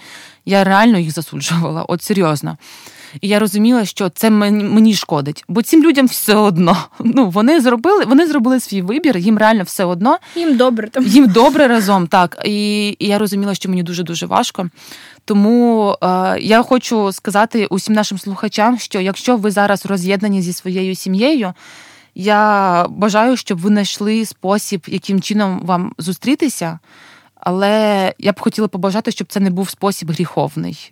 Я 0.45 0.63
реально 0.63 0.99
їх 0.99 1.11
засуджувала, 1.11 1.83
от 1.83 2.03
серйозно. 2.03 2.57
І 3.21 3.27
я 3.27 3.39
розуміла, 3.39 3.85
що 3.85 4.09
це 4.09 4.29
мені, 4.29 4.93
шкодить, 4.93 5.43
бо 5.47 5.61
цим 5.61 5.83
людям 5.83 6.05
все 6.05 6.35
одно. 6.35 6.77
Ну 6.99 7.29
вони 7.29 7.61
зробили, 7.61 8.05
вони 8.05 8.27
зробили 8.27 8.59
свій 8.59 8.81
вибір, 8.81 9.17
їм 9.17 9.37
реально 9.37 9.63
все 9.63 9.85
одно. 9.85 10.17
Їм 10.35 10.57
добре 10.57 10.89
там. 10.89 11.05
Їм 11.05 11.27
добре 11.27 11.67
разом, 11.67 12.07
так. 12.07 12.41
І, 12.45 12.87
і 12.99 13.07
я 13.07 13.17
розуміла, 13.17 13.55
що 13.55 13.69
мені 13.69 13.83
дуже 13.83 14.03
дуже 14.03 14.25
важко. 14.25 14.69
Тому 15.25 15.95
е, 16.03 16.39
я 16.39 16.61
хочу 16.61 17.11
сказати 17.11 17.65
усім 17.65 17.95
нашим 17.95 18.17
слухачам, 18.17 18.79
що 18.79 19.01
якщо 19.01 19.37
ви 19.37 19.51
зараз 19.51 19.85
роз'єднані 19.85 20.41
зі 20.41 20.53
своєю 20.53 20.95
сім'єю, 20.95 21.53
я 22.15 22.85
бажаю, 22.89 23.37
щоб 23.37 23.59
ви 23.59 23.69
знайшли 23.69 24.25
спосіб, 24.25 24.85
яким 24.87 25.21
чином 25.21 25.61
вам 25.63 25.93
зустрітися. 25.97 26.79
Але 27.35 28.13
я 28.19 28.31
б 28.31 28.39
хотіла 28.39 28.67
побажати, 28.67 29.11
щоб 29.11 29.27
це 29.27 29.39
не 29.39 29.49
був 29.49 29.69
спосіб 29.69 30.11
гріховний. 30.11 30.91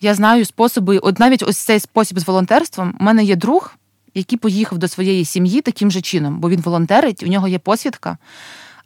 Я 0.00 0.14
знаю 0.14 0.44
способи, 0.44 0.98
от 0.98 1.18
навіть 1.18 1.42
ось 1.42 1.58
цей 1.58 1.80
спосіб 1.80 2.20
з 2.20 2.26
волонтерством. 2.26 2.96
У 3.00 3.04
мене 3.04 3.24
є 3.24 3.36
друг, 3.36 3.74
який 4.14 4.38
поїхав 4.38 4.78
до 4.78 4.88
своєї 4.88 5.24
сім'ї 5.24 5.60
таким 5.60 5.90
же 5.90 6.00
чином, 6.00 6.40
бо 6.40 6.50
він 6.50 6.60
волонтерить, 6.60 7.22
у 7.22 7.26
нього 7.26 7.48
є 7.48 7.58
посвідка, 7.58 8.18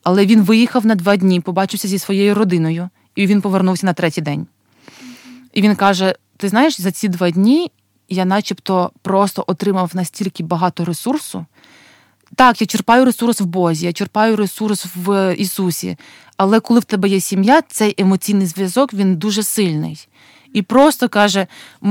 але 0.03 0.27
він 0.27 0.43
виїхав 0.43 0.87
на 0.87 0.95
два 0.95 1.17
дні, 1.17 1.41
побачився 1.41 1.89
зі 1.89 1.99
своєю 1.99 2.35
родиною, 2.35 2.89
і 3.15 3.27
він 3.27 3.41
повернувся 3.41 3.87
на 3.87 3.93
третій 3.93 4.21
день. 4.21 4.47
І 5.53 5.63
він 5.63 5.77
каже: 5.77 6.15
Ти 6.37 6.49
знаєш, 6.49 6.81
за 6.81 6.93
ці 6.93 7.09
два 7.09 7.31
дні 7.31 7.71
я 8.09 8.25
начебто 8.25 8.91
просто 9.03 9.45
отримав 9.47 9.91
настільки 9.95 10.43
багато 10.43 10.85
ресурсу. 10.85 11.47
Так, 12.35 12.61
я 12.61 12.67
черпаю 12.67 13.05
ресурс 13.05 13.41
в 13.41 13.45
Бозі, 13.45 13.87
я 13.87 13.93
черпаю 13.93 14.37
ресурс 14.37 14.87
в 14.97 15.35
Ісусі. 15.35 15.97
Але 16.37 16.61
коли 16.61 16.81
в 16.81 16.85
тебе 16.85 17.09
є 17.09 17.21
сім'я, 17.21 17.63
цей 17.63 17.95
емоційний 17.99 18.47
зв'язок 18.47 18.95
він 18.95 19.17
дуже 19.17 19.43
сильний. 19.43 20.09
І 20.55 20.63
просто 20.63 21.09
каже, 21.09 21.47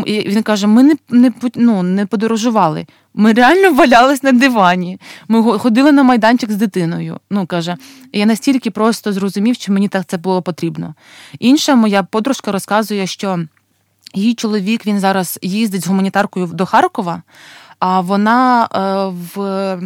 він 0.05 0.43
каже: 0.43 0.67
ми 0.67 0.83
не 0.83 0.95
не, 1.09 1.31
ну, 1.55 1.83
не 1.83 2.05
подорожували. 2.05 2.85
Ми 3.13 3.33
реально 3.33 3.73
валялись 3.73 4.23
на 4.23 4.31
дивані. 4.31 4.99
Ми 5.27 5.59
ходили 5.59 5.91
на 5.91 6.03
майданчик 6.03 6.51
з 6.51 6.55
дитиною. 6.55 7.19
Ну 7.29 7.45
каже, 7.45 7.77
я 8.13 8.25
настільки 8.25 8.71
просто 8.71 9.13
зрозумів, 9.13 9.55
що 9.55 9.73
мені 9.73 9.87
так 9.87 10.05
це 10.05 10.17
було 10.17 10.41
потрібно. 10.41 10.95
Інша 11.39 11.75
моя 11.75 12.03
подружка 12.03 12.51
розказує, 12.51 13.07
що 13.07 13.45
її 14.13 14.33
чоловік 14.33 14.85
він 14.85 14.99
зараз 14.99 15.39
їздить 15.41 15.83
з 15.83 15.87
гуманітаркою 15.87 16.47
до 16.47 16.65
Харкова, 16.65 17.21
а 17.79 18.01
вона 18.01 18.65
е, 18.65 19.13
в. 19.35 19.79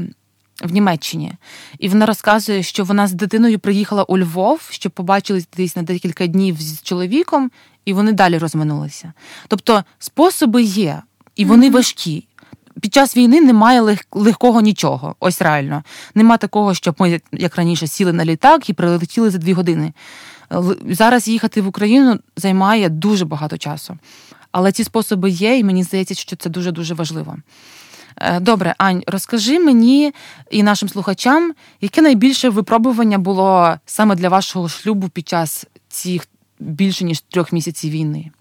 В 0.63 0.71
Німеччині, 0.71 1.33
і 1.79 1.89
вона 1.89 2.05
розказує, 2.05 2.63
що 2.63 2.83
вона 2.83 3.07
з 3.07 3.13
дитиною 3.13 3.59
приїхала 3.59 4.03
у 4.03 4.17
Львов, 4.17 4.67
щоб 4.69 4.91
побачились 4.91 5.47
десь 5.57 5.75
на 5.75 5.83
декілька 5.83 6.27
днів 6.27 6.55
з 6.61 6.81
чоловіком, 6.81 7.51
і 7.87 7.93
вони 7.93 8.11
далі 8.11 8.37
розминулися. 8.37 9.13
Тобто 9.47 9.83
способи 9.99 10.61
є, 10.61 11.01
і 11.35 11.45
вони 11.45 11.69
mm-hmm. 11.69 11.73
важкі. 11.73 12.27
Під 12.81 12.93
час 12.93 13.17
війни 13.17 13.41
немає 13.41 13.81
лег- 13.81 14.05
легкого 14.11 14.61
нічого. 14.61 15.15
Ось 15.19 15.41
реально. 15.41 15.83
Нема 16.15 16.37
такого, 16.37 16.73
щоб 16.73 16.95
ми, 16.99 17.21
як 17.31 17.55
раніше, 17.55 17.87
сіли 17.87 18.13
на 18.13 18.25
літак 18.25 18.69
і 18.69 18.73
прилетіли 18.73 19.29
за 19.29 19.37
дві 19.37 19.53
години. 19.53 19.93
Зараз 20.89 21.27
їхати 21.27 21.61
в 21.61 21.67
Україну 21.67 22.19
займає 22.37 22.89
дуже 22.89 23.25
багато 23.25 23.57
часу. 23.57 23.97
Але 24.51 24.71
ці 24.71 24.83
способи 24.83 25.29
є, 25.29 25.57
і 25.57 25.63
мені 25.63 25.83
здається, 25.83 26.15
що 26.15 26.35
це 26.35 26.49
дуже 26.49 26.71
дуже 26.71 26.93
важливо. 26.93 27.35
Е, 28.17 28.39
добре, 28.39 28.75
Ань, 28.77 29.03
розкажи 29.07 29.59
мені 29.59 30.13
і 30.51 30.63
нашим 30.63 30.89
слухачам, 30.89 31.53
яке 31.81 32.01
найбільше 32.01 32.49
випробування 32.49 33.17
було 33.17 33.75
саме 33.85 34.15
для 34.15 34.29
вашого 34.29 34.69
шлюбу 34.69 35.09
під 35.09 35.27
час 35.27 35.65
цих 35.89 36.27
більше 36.59 37.05
ніж 37.05 37.21
трьох 37.21 37.53
місяців 37.53 37.91
війни? 37.91 38.31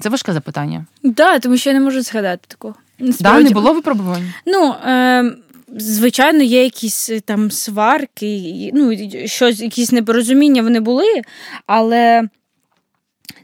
Це 0.00 0.08
важке 0.08 0.32
запитання. 0.32 0.86
Так, 1.02 1.12
да, 1.14 1.38
тому 1.38 1.56
що 1.56 1.70
я 1.70 1.74
не 1.74 1.84
можу 1.84 2.02
згадати 2.02 2.44
такого. 2.48 2.74
Да, 2.98 3.40
не 3.40 3.50
було 3.50 3.72
випробувань? 3.72 4.32
Ну, 4.46 4.74
е, 4.86 5.32
звичайно, 5.76 6.42
є 6.42 6.64
якісь 6.64 7.10
е, 7.10 7.20
там 7.20 7.50
сварки, 7.50 8.70
ну, 8.74 9.08
щось, 9.26 9.60
якісь 9.60 9.92
непорозуміння 9.92 10.62
вони 10.62 10.80
були, 10.80 11.22
але 11.66 12.28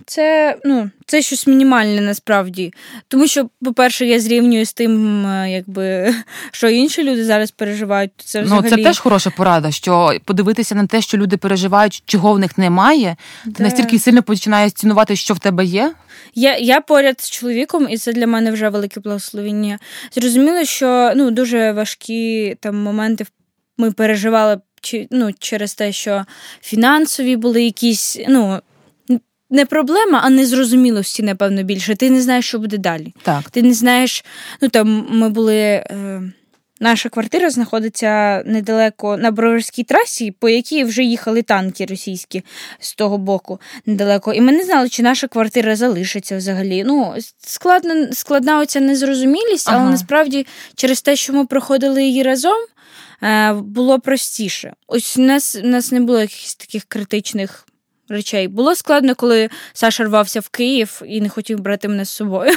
це 0.07 0.57
ну, 0.65 0.91
це 1.07 1.23
щось 1.23 1.47
мінімальне 1.47 2.01
насправді. 2.01 2.73
Тому 3.09 3.27
що, 3.27 3.49
по-перше, 3.65 4.07
я 4.07 4.21
зрівнюю 4.21 4.67
з 4.67 4.73
тим, 4.73 5.27
е, 5.27 5.51
якби 5.51 6.15
що 6.51 6.69
інші 6.69 7.05
люди 7.05 7.25
зараз 7.25 7.51
переживають. 7.51 8.11
Це 8.17 8.43
взагалі... 8.43 8.65
Ну, 8.71 8.77
це 8.77 8.83
теж 8.83 8.99
хороша 8.99 9.31
порада, 9.31 9.71
що 9.71 10.13
подивитися 10.25 10.75
на 10.75 10.87
те, 10.87 11.01
що 11.01 11.19
люди 11.19 11.37
переживають, 11.37 12.03
чого 12.07 12.33
в 12.33 12.39
них 12.39 12.59
немає, 12.59 13.17
да. 13.45 13.53
ти 13.53 13.63
настільки 13.63 13.99
сильно 13.99 14.23
починаєш 14.23 14.73
цінувати, 14.73 15.17
що 15.17 15.35
в 15.35 15.39
тебе 15.39 15.65
є. 15.65 15.95
Я 16.35 16.57
я 16.57 16.81
поряд 16.81 17.21
з 17.21 17.31
чоловіком, 17.31 17.87
і 17.91 17.99
це 17.99 18.13
для 18.13 18.27
мене 18.27 18.53
вже 18.53 18.69
велике 18.69 19.01
благословення. 19.01 19.79
Зрозуміло, 20.13 20.65
що 20.65 21.13
ну, 21.17 21.31
дуже 21.31 21.73
важкі 21.73 22.57
там 22.61 22.77
моменти 22.77 23.27
ми 23.79 23.93
переживали 23.93 24.61
Чи 24.81 25.09
ну, 25.11 25.31
через 25.39 25.75
те, 25.75 25.93
що 25.93 26.25
фінансові 26.63 27.37
були 27.37 27.63
якісь. 27.63 28.19
ну, 28.29 28.61
не 29.51 29.67
проблема, 29.67 30.21
а 30.25 30.31
незрозумілості, 30.31 31.23
напевно, 31.23 31.63
більше. 31.63 31.97
Ти 31.97 32.11
не 32.11 32.23
знаєш, 32.23 32.49
що 32.49 32.59
буде 32.59 32.79
далі. 32.79 33.15
Так. 33.23 33.51
Ти 33.51 33.63
не 33.63 33.75
знаєш, 33.75 34.25
ну 34.61 34.69
там 34.69 35.07
ми 35.11 35.29
були. 35.29 35.57
Е, 35.57 36.23
Наша 36.81 37.09
квартира 37.09 37.51
знаходиться 37.51 38.43
недалеко 38.47 39.17
на 39.17 39.31
Броварській 39.31 39.85
трасі, 39.85 40.31
по 40.31 40.49
якій 40.49 40.85
вже 40.85 41.03
їхали 41.03 41.43
танки 41.43 41.87
російські 41.87 42.43
з 42.81 42.95
того 42.95 43.19
боку 43.19 43.61
недалеко. 43.87 44.33
І 44.33 44.41
ми 44.41 44.53
не 44.53 44.65
знали, 44.65 44.89
чи 44.89 45.03
наша 45.03 45.29
квартира 45.29 45.77
залишиться 45.77 46.37
взагалі. 46.37 46.85
Ну, 46.87 47.15
складна, 47.39 48.13
складна 48.13 48.61
оця 48.61 48.81
незрозумілість, 48.81 49.69
ага. 49.69 49.79
але 49.79 49.91
насправді 49.91 50.47
через 50.75 51.03
те, 51.03 51.17
що 51.17 51.33
ми 51.33 51.47
проходили 51.47 52.05
її 52.05 52.23
разом, 52.23 52.59
е, 53.23 53.53
було 53.53 54.01
простіше. 54.01 54.75
Ось 54.87 55.17
у 55.17 55.21
нас 55.23 55.57
у 55.65 55.67
нас 55.67 55.93
не 55.93 56.01
було 56.01 56.21
якихось 56.21 56.55
таких 56.55 56.85
критичних 56.85 57.67
речей. 58.09 58.49
Було 58.49 58.75
складно, 58.75 59.15
коли 59.15 59.49
Саша 59.73 60.05
рвався 60.05 60.41
в 60.41 60.49
Київ 60.49 61.03
і 61.07 61.21
не 61.21 61.29
хотів 61.29 61.61
брати 61.61 61.89
мене 61.89 62.05
з 62.05 62.11
собою. 62.11 62.53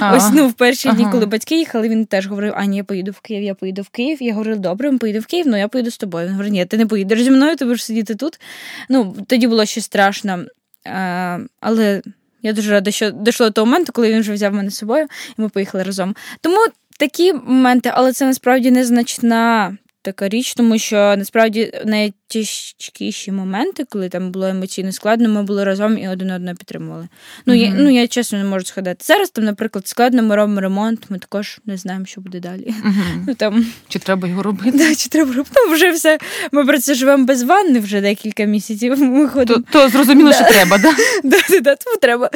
А, 0.00 0.16
Ось 0.16 0.30
ну 0.32 0.48
в 0.48 0.52
перші 0.52 0.92
дні, 0.92 1.06
коли 1.12 1.26
батьки 1.26 1.58
їхали, 1.58 1.88
він 1.88 2.06
теж 2.06 2.26
говорив: 2.26 2.52
Ані, 2.56 2.76
я 2.76 2.84
поїду 2.84 3.10
в 3.10 3.20
Київ, 3.20 3.42
я 3.42 3.54
поїду 3.54 3.82
в 3.82 3.88
Київ. 3.88 4.22
Я 4.22 4.32
говорю, 4.32 4.56
добре, 4.56 4.90
ми 4.90 4.98
поїду 4.98 5.20
в 5.20 5.26
Київ, 5.26 5.44
але 5.48 5.58
я 5.58 5.68
поїду 5.68 5.90
з 5.90 5.98
тобою. 5.98 6.26
Він 6.26 6.32
говорить, 6.32 6.52
ні, 6.52 6.66
ти 6.66 6.76
не 6.76 6.86
поїдеш 6.86 7.22
зі 7.22 7.30
мною, 7.30 7.56
ти 7.56 7.64
будеш 7.64 7.84
сидіти 7.84 8.14
тут. 8.14 8.40
Ну, 8.88 9.16
тоді 9.26 9.46
було 9.46 9.64
щось 9.64 9.84
страшно. 9.84 10.44
А, 10.84 11.38
Але 11.60 12.02
я 12.42 12.52
дуже 12.52 12.72
рада, 12.72 12.90
що 12.90 13.10
дійшло 13.10 13.46
до 13.46 13.52
того 13.52 13.66
моменту, 13.66 13.92
коли 13.92 14.12
він 14.12 14.20
вже 14.20 14.32
взяв 14.32 14.54
мене 14.54 14.70
з 14.70 14.76
собою, 14.76 15.06
і 15.38 15.42
ми 15.42 15.48
поїхали 15.48 15.84
разом. 15.84 16.16
Тому 16.40 16.58
такі 16.98 17.32
моменти, 17.32 17.90
але 17.94 18.12
це 18.12 18.26
насправді 18.26 18.70
незначна 18.70 19.76
така 20.02 20.28
річ, 20.28 20.54
тому 20.54 20.78
що 20.78 20.96
насправді 20.96 21.72
найтяжкіші 21.84 23.32
моменти, 23.32 23.84
коли 23.90 24.08
там 24.08 24.30
було 24.30 24.46
емоційно 24.46 24.92
складно, 24.92 25.28
ми 25.28 25.42
були 25.42 25.64
разом 25.64 25.98
і 25.98 26.08
один 26.08 26.30
одного 26.30 26.56
підтримували. 26.56 27.08
Ну, 27.46 27.54
mm-hmm. 27.54 27.56
я, 27.56 27.74
ну 27.74 27.90
я 27.90 28.08
чесно 28.08 28.38
не 28.38 28.44
можу 28.44 28.64
згадати. 28.64 29.04
Зараз 29.04 29.30
там, 29.30 29.44
наприклад, 29.44 29.88
складно, 29.88 30.22
ми 30.22 30.36
робимо 30.36 30.60
ремонт, 30.60 31.00
ми 31.08 31.18
також 31.18 31.58
не 31.66 31.76
знаємо, 31.76 32.06
що 32.06 32.20
буде 32.20 32.40
далі. 32.40 32.74
Mm-hmm. 32.86 33.24
Ну, 33.26 33.34
там... 33.34 33.66
Чи 33.88 33.98
треба 33.98 34.28
його 34.28 34.42
робити? 34.42 34.78
Да, 34.78 34.94
Чи 34.94 35.08
треба 35.08 35.32
робити? 35.32 35.50
Ну, 35.56 35.74
вже 35.74 35.90
все. 35.90 36.18
Ми 36.52 36.64
про 36.64 36.78
це 36.78 36.94
живемо 36.94 37.24
без 37.24 37.42
ванни 37.42 37.80
вже 37.80 38.00
декілька 38.00 38.44
місяців. 38.44 39.02
Ми 39.02 39.28
ходимо... 39.28 39.64
То, 39.70 39.72
то 39.72 39.88
зрозуміло, 39.88 40.32
що 40.32 40.44
треба, 40.44 40.78
да? 40.82 40.92
Да, 41.24 41.60
да, 41.60 41.76
тому 41.76 41.96
треба, 41.96 42.30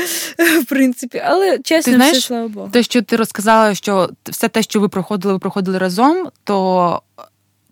в 0.62 0.64
принципі. 0.64 1.22
Але 1.24 1.58
чесно, 1.58 1.92
ти 1.92 1.96
знаєш, 1.96 2.16
все, 2.18 2.26
слава 2.26 2.48
Богу. 2.48 2.70
Те, 2.72 2.82
що 2.82 3.02
ти 3.02 3.16
розказала, 3.16 3.74
що 3.74 4.10
все 4.30 4.48
те, 4.48 4.62
що 4.62 4.80
ви 4.80 4.88
проходили, 4.88 5.34
ви 5.34 5.38
проходили 5.38 5.78
разом, 5.78 6.28
то 6.44 7.02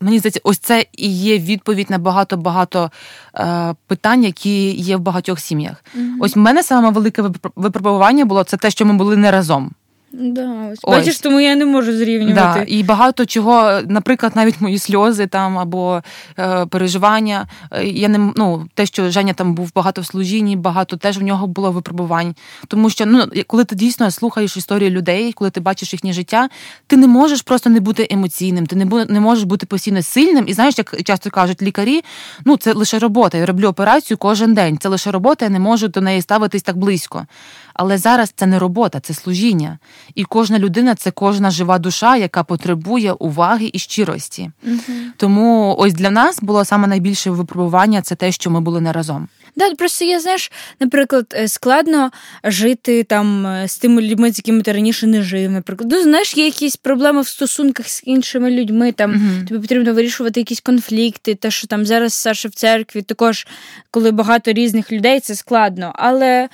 Мені 0.00 0.18
здається, 0.18 0.40
ось 0.44 0.58
це 0.58 0.86
і 0.92 1.08
є 1.08 1.38
відповідь 1.38 1.90
на 1.90 1.98
багато-багато 1.98 2.90
е, 3.34 3.74
питань, 3.86 4.24
які 4.24 4.70
є 4.70 4.96
в 4.96 5.00
багатьох 5.00 5.40
сім'ях. 5.40 5.84
Угу. 5.94 6.04
Ось 6.20 6.36
в 6.36 6.38
мене 6.38 6.62
саме 6.62 6.90
велике 6.90 7.22
випробування 7.56 8.24
було 8.24 8.44
це 8.44 8.56
те, 8.56 8.70
що 8.70 8.86
ми 8.86 8.94
були 8.94 9.16
не 9.16 9.30
разом. 9.30 9.70
Да, 10.12 10.68
ось. 10.72 10.78
ось. 10.82 10.96
Бачиш, 10.96 11.18
тому 11.18 11.40
я 11.40 11.56
не 11.56 11.64
можу 11.64 11.92
зрівнювати. 11.92 12.60
Да, 12.60 12.64
І 12.68 12.82
багато 12.82 13.26
чого, 13.26 13.80
наприклад, 13.88 14.32
навіть 14.34 14.60
мої 14.60 14.78
сльози 14.78 15.26
там 15.26 15.58
або 15.58 16.02
е, 16.38 16.66
переживання. 16.66 17.46
Е, 17.70 17.84
я 17.84 18.08
не 18.08 18.32
ну, 18.36 18.68
те, 18.74 18.86
що 18.86 19.10
Женя 19.10 19.32
там 19.32 19.54
був 19.54 19.72
багато 19.74 20.00
в 20.00 20.06
служінні, 20.06 20.56
багато 20.56 20.96
теж 20.96 21.18
в 21.18 21.22
нього 21.22 21.46
було 21.46 21.72
випробувань. 21.72 22.34
Тому 22.68 22.90
що 22.90 23.06
ну, 23.06 23.24
коли 23.46 23.64
ти 23.64 23.76
дійсно 23.76 24.10
слухаєш 24.10 24.56
історії 24.56 24.90
людей, 24.90 25.32
коли 25.32 25.50
ти 25.50 25.60
бачиш 25.60 25.92
їхнє 25.92 26.12
життя, 26.12 26.48
ти 26.86 26.96
не 26.96 27.06
можеш 27.06 27.42
просто 27.42 27.70
не 27.70 27.80
бути 27.80 28.08
емоційним, 28.10 28.66
ти 28.66 28.76
не 28.76 28.84
бу, 28.84 29.04
не 29.04 29.20
можеш 29.20 29.44
бути 29.44 29.66
постійно 29.66 30.02
сильним. 30.02 30.44
І 30.48 30.52
знаєш, 30.52 30.78
як 30.78 31.02
часто 31.04 31.30
кажуть 31.30 31.62
лікарі, 31.62 32.04
ну 32.44 32.56
це 32.56 32.72
лише 32.72 32.98
робота. 32.98 33.38
Я 33.38 33.46
роблю 33.46 33.68
операцію 33.68 34.18
кожен 34.18 34.54
день. 34.54 34.78
Це 34.78 34.88
лише 34.88 35.10
робота, 35.10 35.44
я 35.44 35.50
не 35.50 35.58
можу 35.58 35.88
до 35.88 36.00
неї 36.00 36.22
ставитись 36.22 36.62
так 36.62 36.76
близько. 36.76 37.26
Але 37.74 37.98
зараз 37.98 38.32
це 38.36 38.46
не 38.46 38.58
робота, 38.58 39.00
це 39.00 39.14
служіння. 39.14 39.78
І 40.14 40.24
кожна 40.24 40.58
людина 40.58 40.94
це 40.94 41.10
кожна 41.10 41.50
жива 41.50 41.78
душа, 41.78 42.16
яка 42.16 42.44
потребує 42.44 43.12
уваги 43.12 43.70
і 43.72 43.78
щирості. 43.78 44.50
Угу. 44.64 44.98
Тому 45.16 45.76
ось 45.78 45.94
для 45.94 46.10
нас 46.10 46.38
було 46.42 46.64
саме 46.64 46.86
найбільше 46.86 47.30
випробування 47.30 48.02
це 48.02 48.14
те, 48.14 48.32
що 48.32 48.50
ми 48.50 48.60
були 48.60 48.80
не 48.80 48.92
разом. 48.92 49.28
Да, 49.56 49.74
просто 49.74 50.04
я 50.04 50.20
знаєш, 50.20 50.52
наприклад, 50.80 51.34
е, 51.38 51.48
складно 51.48 52.10
жити 52.44 53.02
там 53.02 53.46
е, 53.46 53.68
з 53.68 53.78
тими 53.78 54.02
людьми, 54.02 54.32
з 54.32 54.38
якими 54.38 54.62
ти 54.62 54.72
раніше 54.72 55.06
не 55.06 55.22
жив. 55.22 55.50
Наприклад, 55.50 55.90
ну 55.92 56.02
знаєш, 56.02 56.36
є 56.36 56.44
якісь 56.44 56.76
проблеми 56.76 57.20
в 57.20 57.28
стосунках 57.28 57.88
з 57.88 58.02
іншими 58.04 58.50
людьми. 58.50 58.92
Там 58.92 59.12
uh 59.12 59.48
тобі 59.48 59.60
потрібно 59.60 59.94
вирішувати 59.94 60.40
якісь 60.40 60.60
конфлікти. 60.60 61.34
Те, 61.34 61.50
що 61.50 61.66
там 61.66 61.86
зараз 61.86 62.14
Саша 62.14 62.48
в 62.48 62.52
церкві, 62.52 63.02
також 63.02 63.46
коли 63.90 64.10
багато 64.10 64.52
різних 64.52 64.92
людей, 64.92 65.20
це 65.20 65.34
складно. 65.34 65.92
Але 65.94 66.48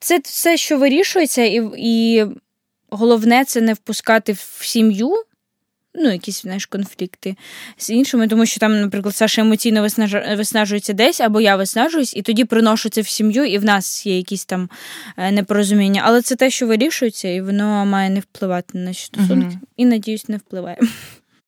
це 0.00 0.20
все, 0.24 0.56
що 0.56 0.78
вирішується, 0.78 1.42
і 1.42 1.62
і 1.76 2.24
головне 2.92 3.44
це 3.44 3.60
не 3.60 3.74
впускати 3.74 4.32
в 4.32 4.58
сім'ю. 4.60 5.24
Ну, 5.94 6.12
якісь 6.12 6.42
знаєш, 6.42 6.66
конфлікти 6.66 7.36
з 7.76 7.90
іншими, 7.90 8.28
тому 8.28 8.46
що 8.46 8.60
там, 8.60 8.80
наприклад, 8.80 9.16
Саша 9.16 9.42
емоційно 9.42 9.88
виснажується 10.36 10.92
десь, 10.92 11.20
або 11.20 11.40
я 11.40 11.56
виснажуюсь, 11.56 12.16
і 12.16 12.22
тоді 12.22 12.44
приношу 12.44 12.88
це 12.88 13.00
в 13.00 13.08
сім'ю, 13.08 13.44
і 13.44 13.58
в 13.58 13.64
нас 13.64 14.06
є 14.06 14.16
якісь 14.16 14.44
там 14.44 14.70
е, 15.16 15.32
непорозуміння. 15.32 16.02
Але 16.04 16.22
це 16.22 16.36
те, 16.36 16.50
що 16.50 16.66
вирішується, 16.66 17.28
і 17.28 17.40
воно 17.40 17.86
має 17.86 18.10
не 18.10 18.20
впливати 18.20 18.78
на 18.78 18.84
наші 18.84 19.04
стосунки. 19.04 19.48
Угу. 19.50 19.66
І 19.76 19.84
надіюсь, 19.84 20.28
не 20.28 20.36
впливає. 20.36 20.78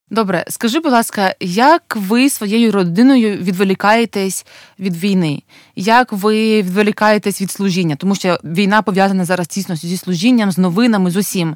Добре, 0.09 0.45
скажи, 0.49 0.79
будь 0.79 0.91
ласка, 0.91 1.35
як 1.39 1.95
ви 1.95 2.29
своєю 2.29 2.71
родиною 2.71 3.37
відволікаєтесь 3.37 4.45
від 4.79 4.97
війни? 4.97 5.43
Як 5.75 6.13
ви 6.13 6.61
відволікаєтесь 6.61 7.41
від 7.41 7.51
служіння? 7.51 7.95
Тому 7.95 8.15
що 8.15 8.39
війна 8.43 8.81
пов'язана 8.81 9.25
зараз 9.25 9.47
тісно 9.47 9.75
зі 9.75 9.97
служінням, 9.97 10.51
з 10.51 10.57
новинами, 10.57 11.11
з 11.11 11.15
усім. 11.15 11.55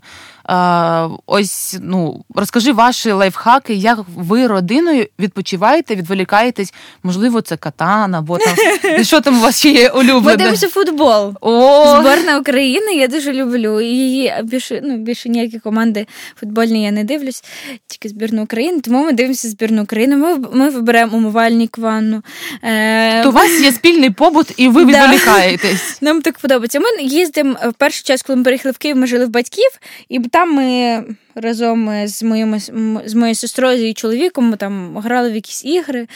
Ось 1.25 1.77
ну 1.81 2.25
розкажи 2.35 2.71
ваші 2.71 3.11
лайфхаки, 3.11 3.73
як 3.73 3.99
ви 4.15 4.47
родиною 4.47 5.07
відпочиваєте, 5.19 5.95
відволікаєтесь? 5.95 6.73
Можливо, 7.03 7.41
це 7.41 7.57
катан 7.57 8.15
або 8.15 8.37
там 8.37 8.55
що 9.03 9.21
там 9.21 9.37
у 9.37 9.41
вас 9.41 9.59
ще 9.59 9.69
є 9.69 9.89
улюблене? 9.89 10.21
Ми 10.21 10.37
Дивимося 10.37 10.67
футбол. 10.67 11.33
О! 11.41 11.99
Зборна 12.01 12.39
України. 12.39 12.93
Я 12.93 13.07
дуже 13.07 13.33
люблю. 13.33 13.81
І 13.81 13.85
її 13.85 14.33
більше 14.43 14.81
ну 14.83 14.97
більше 14.97 15.29
ніякі 15.29 15.59
команди 15.59 16.07
футбольні 16.39 16.83
я 16.83 16.91
не 16.91 17.03
дивлюсь, 17.03 17.43
тільки 17.87 18.09
збірну 18.09 18.43
України. 18.43 18.81
Тому 18.81 19.03
ми 19.03 19.11
дивимося 19.11 19.49
збірну 19.49 19.83
України. 19.83 20.17
Ми 20.17 20.37
ми 20.53 20.69
виберемо 20.69 21.17
умивальник 21.17 21.77
ванну. 21.77 22.23
Е... 22.63 23.23
То 23.23 23.29
у 23.29 23.31
вас 23.31 23.61
є 23.61 23.71
спільний 23.71 24.09
побут, 24.09 24.53
і 24.57 24.67
ви 24.67 24.85
відволікаєтесь. 24.85 26.01
Нам 26.01 26.21
так 26.21 26.37
подобається. 26.37 26.79
Ми 26.79 27.03
їздимо 27.03 27.55
в 27.69 27.73
перший 27.73 28.03
час, 28.03 28.21
коли 28.21 28.37
ми 28.37 28.43
переїхали 28.43 28.71
в 28.71 28.77
Київ, 28.77 28.97
ми 28.97 29.07
жили 29.07 29.25
в 29.25 29.29
батьків, 29.29 29.69
і 30.09 30.19
там 30.19 30.38
ми 30.45 31.03
разом 31.35 32.07
з 32.07 32.23
моїми 32.23 32.59
з 33.05 33.13
моєю 33.13 33.35
сестрою 33.35 33.89
і 33.89 33.93
чоловіком 33.93 34.49
ми 34.49 34.57
там 34.57 34.97
грали 34.97 35.31
в 35.31 35.35
якісь 35.35 35.65
ігри, 35.65 36.07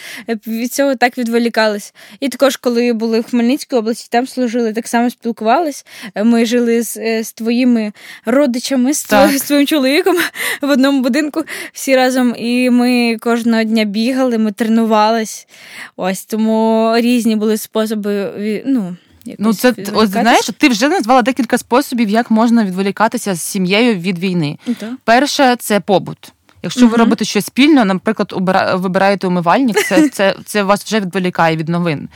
від 0.48 0.74
цього 0.74 0.96
так 0.96 1.18
відволікались. 1.18 1.94
І 2.20 2.30
також, 2.30 2.58
коли 2.58 2.94
були 2.94 3.20
в 3.20 3.24
Хмельницькій 3.24 3.76
області, 3.76 4.08
там 4.12 4.28
служили, 4.28 4.74
так 4.74 4.88
само 4.88 5.10
спілкувались. 5.10 5.86
Ми 6.24 6.46
жили 6.46 6.84
з 6.84 6.98
е, 6.98 7.24
з 7.24 7.34
твоїми 7.34 7.92
родичами, 8.26 8.94
з, 8.94 9.04
твоїм, 9.04 9.38
з 9.38 9.42
твоїм 9.42 9.68
чоловіком 9.68 10.16
в 10.62 10.70
одному 10.70 11.02
будинку 11.02 11.44
всі 11.74 11.96
разом. 11.96 12.36
І 12.38 12.70
ми 12.70 13.18
кожного 13.20 13.64
дня 13.64 13.84
бігали, 13.84 14.38
ми 14.38 14.52
тренувались. 14.52 15.48
Ось 15.96 16.26
тому 16.26 16.94
різні 16.98 17.36
були 17.36 17.58
способи. 17.58 18.32
ну, 18.66 18.96
Ну, 19.40 19.54
це 19.54 19.74
от, 19.94 20.10
знаєш, 20.10 20.50
ти 20.58 20.70
вже 20.70 20.90
назвала 20.90 21.22
декілька 21.22 21.58
способів, 21.58 22.10
як 22.10 22.32
можна 22.32 22.66
відволікатися 22.66 23.36
з 23.36 23.42
сім'єю 23.42 23.96
від 23.96 24.20
війни. 24.20 24.58
Да. 24.68 24.92
Перше 25.04 25.56
це 25.60 25.80
побут. 25.80 26.34
Якщо 26.64 26.88
ви 26.88 26.98
робите 26.98 27.26
щось 27.26 27.46
спільно, 27.46 27.86
наприклад, 27.86 28.34
вибираєте 28.76 29.28
умивальник, 29.28 29.86
це 29.86 30.10
це, 30.14 30.36
це 30.46 30.64
вас 30.64 30.86
вже 30.86 31.00
відволікає 31.00 31.56
від 31.58 31.70
новин. 31.70 32.10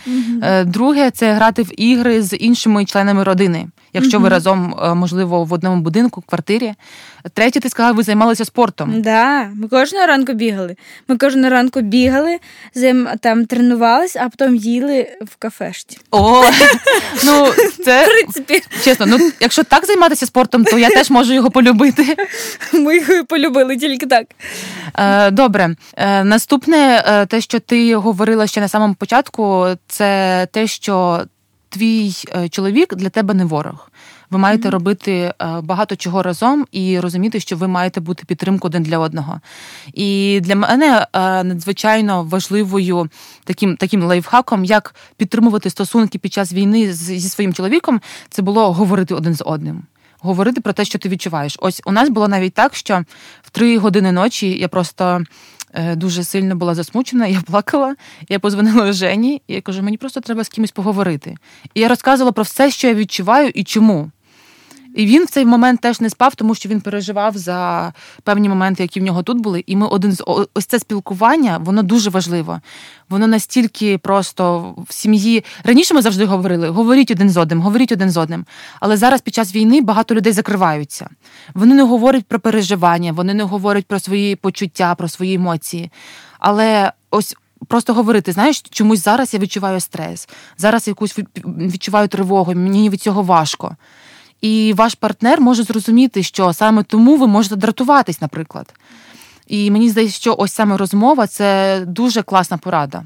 Друге, 0.66 1.12
це 1.12 1.34
грати 1.34 1.64
в 1.64 1.82
ігри 1.82 2.22
з 2.22 2.38
іншими 2.38 2.86
членами 2.86 3.24
родини 3.24 3.68
якщо 3.94 4.20
ви 4.20 4.30
разом, 4.30 4.76
е, 4.84 4.94
можливо, 4.94 5.44
в 5.44 5.54
одному 5.54 5.82
будинку, 5.82 6.22
квартирі. 6.22 6.74
Третє, 7.34 7.60
ти 7.60 7.70
сказала, 7.70 7.94
ви 7.94 8.04
займалися 8.04 8.46
спортом. 8.46 9.02
Да, 9.02 9.44
ми 9.56 9.68
кожного 9.68 10.06
ранку 10.06 10.34
бігали. 10.34 10.76
Ми 11.08 11.18
кожного 11.18 11.50
ранку 11.50 11.82
бігали, 11.82 12.38
там 13.20 13.46
тренувалися, 13.46 14.22
а 14.26 14.30
потім 14.30 14.56
їли 14.56 15.18
в 15.22 15.36
кафешті. 15.36 15.98
О, 16.12 16.44
ну 17.24 17.48
це 17.86 18.06
в 18.06 18.10
принципі. 18.10 18.62
чесно. 18.84 19.06
Ну 19.06 19.32
якщо 19.40 19.64
так 19.64 19.86
займатися 19.86 20.26
спортом, 20.26 20.64
то 20.64 20.80
я 20.80 20.90
теж 20.90 21.10
можу 21.10 21.34
його 21.34 21.52
полюбити. 21.52 22.16
Ми 22.74 22.98
його 22.98 23.26
полюбили 23.26 23.78
тільки 23.78 24.06
так. 24.06 24.26
Е, 25.00 25.32
добре, 25.32 25.76
е, 25.98 26.24
наступне, 26.24 27.04
те, 27.30 27.42
що 27.42 27.60
ти 27.60 27.96
говорила 27.96 28.48
ще 28.48 28.62
на 28.62 28.68
самому 28.68 28.94
початку, 28.94 29.68
це 29.88 30.48
те, 30.52 30.68
що 30.68 31.26
твій 31.70 32.14
е, 32.36 32.50
чоловік 32.50 32.96
для 32.96 33.10
тебе 33.10 33.34
не 33.34 33.46
ворог. 33.46 33.92
Ви 34.30 34.38
маєте 34.38 34.68
mm-hmm. 34.68 34.72
робити 34.72 35.12
е, 35.14 35.34
багато 35.64 35.96
чого 35.96 36.24
разом 36.24 36.66
і 36.72 37.00
розуміти, 37.00 37.40
що 37.40 37.58
ви 37.58 37.68
маєте 37.68 38.00
бути 38.00 38.24
підтримкою 38.26 38.70
один 38.70 38.84
для 38.84 39.00
одного. 39.00 39.42
І 39.94 40.40
для 40.44 40.56
мене 40.56 41.08
е, 41.14 41.44
надзвичайно 41.44 42.24
важливою 42.24 43.10
таким 43.44 43.78
таким 43.78 44.04
лайфхаком, 44.04 44.66
як 44.66 44.96
підтримувати 45.18 45.70
стосунки 45.70 46.20
під 46.20 46.34
час 46.34 46.54
війни 46.54 46.94
зі 46.94 47.30
своїм 47.30 47.54
чоловіком, 47.54 48.02
це 48.30 48.42
було 48.42 48.74
говорити 48.74 49.16
один 49.16 49.36
з 49.36 49.44
одним. 49.46 49.84
Говорити 50.20 50.62
про 50.62 50.74
те, 50.74 50.86
що 50.86 51.00
ти 51.00 51.10
відчуваєш. 51.10 51.58
Ось 51.60 51.82
у 51.86 51.92
нас 51.92 52.10
було 52.10 52.28
навіть 52.28 52.54
так, 52.54 52.76
що 52.76 53.04
в 53.42 53.50
три 53.50 53.78
години 53.78 54.12
ночі 54.12 54.60
я 54.60 54.68
просто 54.68 55.24
дуже 55.96 56.24
сильно 56.24 56.56
була 56.56 56.76
засмучена, 56.76 57.28
я 57.28 57.42
плакала. 57.42 57.96
Я 58.30 58.40
позвонила 58.40 58.94
Жені, 58.94 59.42
і 59.48 59.54
я 59.54 59.62
кажу, 59.62 59.84
мені 59.84 59.98
просто 59.98 60.22
треба 60.22 60.44
з 60.44 60.50
кимось 60.50 60.72
поговорити. 60.72 61.36
І 61.74 61.80
я 61.80 61.88
розказувала 61.88 62.32
про 62.32 62.44
все, 62.44 62.72
що 62.72 62.88
я 62.88 62.94
відчуваю 62.94 63.50
і 63.50 63.64
чому. 63.64 64.12
І 64.98 65.06
він 65.06 65.26
в 65.26 65.30
цей 65.30 65.46
момент 65.46 65.82
теж 65.82 66.02
не 66.02 66.10
спав, 66.10 66.36
тому 66.36 66.56
що 66.56 66.70
він 66.70 66.82
переживав 66.82 67.38
за 67.38 67.94
певні 68.24 68.50
моменти, 68.50 68.84
які 68.84 69.00
в 69.00 69.04
нього 69.04 69.24
тут 69.24 69.40
були. 69.40 69.64
І 69.68 69.76
ми 69.76 69.88
один 69.88 70.12
з 70.12 70.24
ось 70.54 70.66
це 70.66 70.80
спілкування, 70.80 71.58
воно 71.58 71.84
дуже 71.84 72.10
важливо. 72.10 72.62
Воно 73.10 73.28
настільки 73.28 73.98
просто 73.98 74.74
в 74.90 74.94
сім'ї. 74.94 75.44
Раніше 75.64 75.94
ми 75.94 76.02
завжди 76.02 76.26
говорили: 76.26 76.70
говоріть 76.70 77.12
один 77.12 77.30
з 77.30 77.38
одним, 77.38 77.62
говоріть 77.62 77.92
один 77.92 78.12
з 78.12 78.18
одним. 78.18 78.46
Але 78.80 78.98
зараз 78.98 79.22
під 79.22 79.36
час 79.36 79.56
війни 79.56 79.82
багато 79.82 80.16
людей 80.16 80.34
закриваються. 80.34 81.10
Вони 81.54 81.76
не 81.76 81.84
говорять 81.84 82.26
про 82.26 82.40
переживання, 82.40 83.12
вони 83.12 83.34
не 83.34 83.44
говорять 83.44 83.86
про 83.86 84.00
свої 84.00 84.36
почуття, 84.36 84.96
про 84.96 85.08
свої 85.08 85.34
емоції. 85.34 85.92
Але 86.40 86.92
ось. 87.12 87.36
Просто 87.68 87.94
говорити, 87.94 88.32
знаєш, 88.32 88.62
чомусь 88.70 89.04
зараз 89.04 89.34
я 89.34 89.40
відчуваю 89.40 89.80
стрес, 89.80 90.30
зараз 90.58 90.88
якусь 90.88 91.20
відчуваю 91.46 92.08
тривогу, 92.08 92.54
мені 92.54 92.90
від 92.90 93.02
цього 93.02 93.22
важко. 93.22 93.76
І 94.42 94.74
ваш 94.78 94.96
партнер 94.96 95.42
може 95.42 95.64
зрозуміти, 95.64 96.24
що 96.24 96.54
саме 96.54 96.84
тому 96.84 97.18
ви 97.18 97.28
можете 97.28 97.56
дратуватись, 97.56 98.22
наприклад. 98.22 98.74
І 99.48 99.72
мені 99.72 99.90
здається, 99.90 100.16
що 100.18 100.36
ось 100.38 100.54
саме 100.54 100.78
розмова 100.78 101.28
це 101.28 101.80
дуже 101.88 102.22
класна 102.22 102.58
порада. 102.58 103.04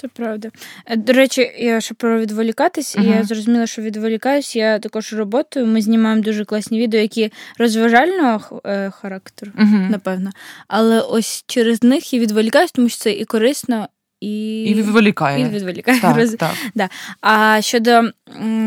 Це 0.00 0.08
правда. 0.08 0.50
Е, 0.86 0.96
до 0.96 1.12
речі, 1.12 1.52
я 1.58 1.80
ще 1.80 1.94
про 1.94 2.20
відволікатись, 2.20 2.96
uh-huh. 2.96 3.16
я 3.16 3.24
зрозуміла, 3.24 3.66
що 3.66 3.82
відволікаюсь. 3.82 4.56
Я 4.56 4.78
також 4.78 5.12
роботою. 5.12 5.66
Ми 5.66 5.82
знімаємо 5.82 6.22
дуже 6.22 6.44
класні 6.44 6.80
відео, 6.80 7.00
які 7.00 7.32
розважального 7.58 8.62
е, 8.64 8.90
характеру, 8.90 9.52
uh-huh. 9.58 9.90
напевно. 9.90 10.30
Але 10.68 11.00
ось 11.00 11.44
через 11.46 11.82
них 11.82 12.12
я 12.12 12.20
відволікаюсь, 12.20 12.72
тому 12.72 12.88
що 12.88 12.98
це 12.98 13.12
і 13.12 13.24
корисно. 13.24 13.88
І 14.20 14.62
і 14.64 14.74
відволікає. 14.74 15.46
І 15.46 15.48
відволікає. 15.48 16.00
Так, 16.00 16.16
Роз... 16.16 16.30
так. 16.38 16.50
Да. 16.74 16.88
А 17.20 17.60
щодо 17.60 18.02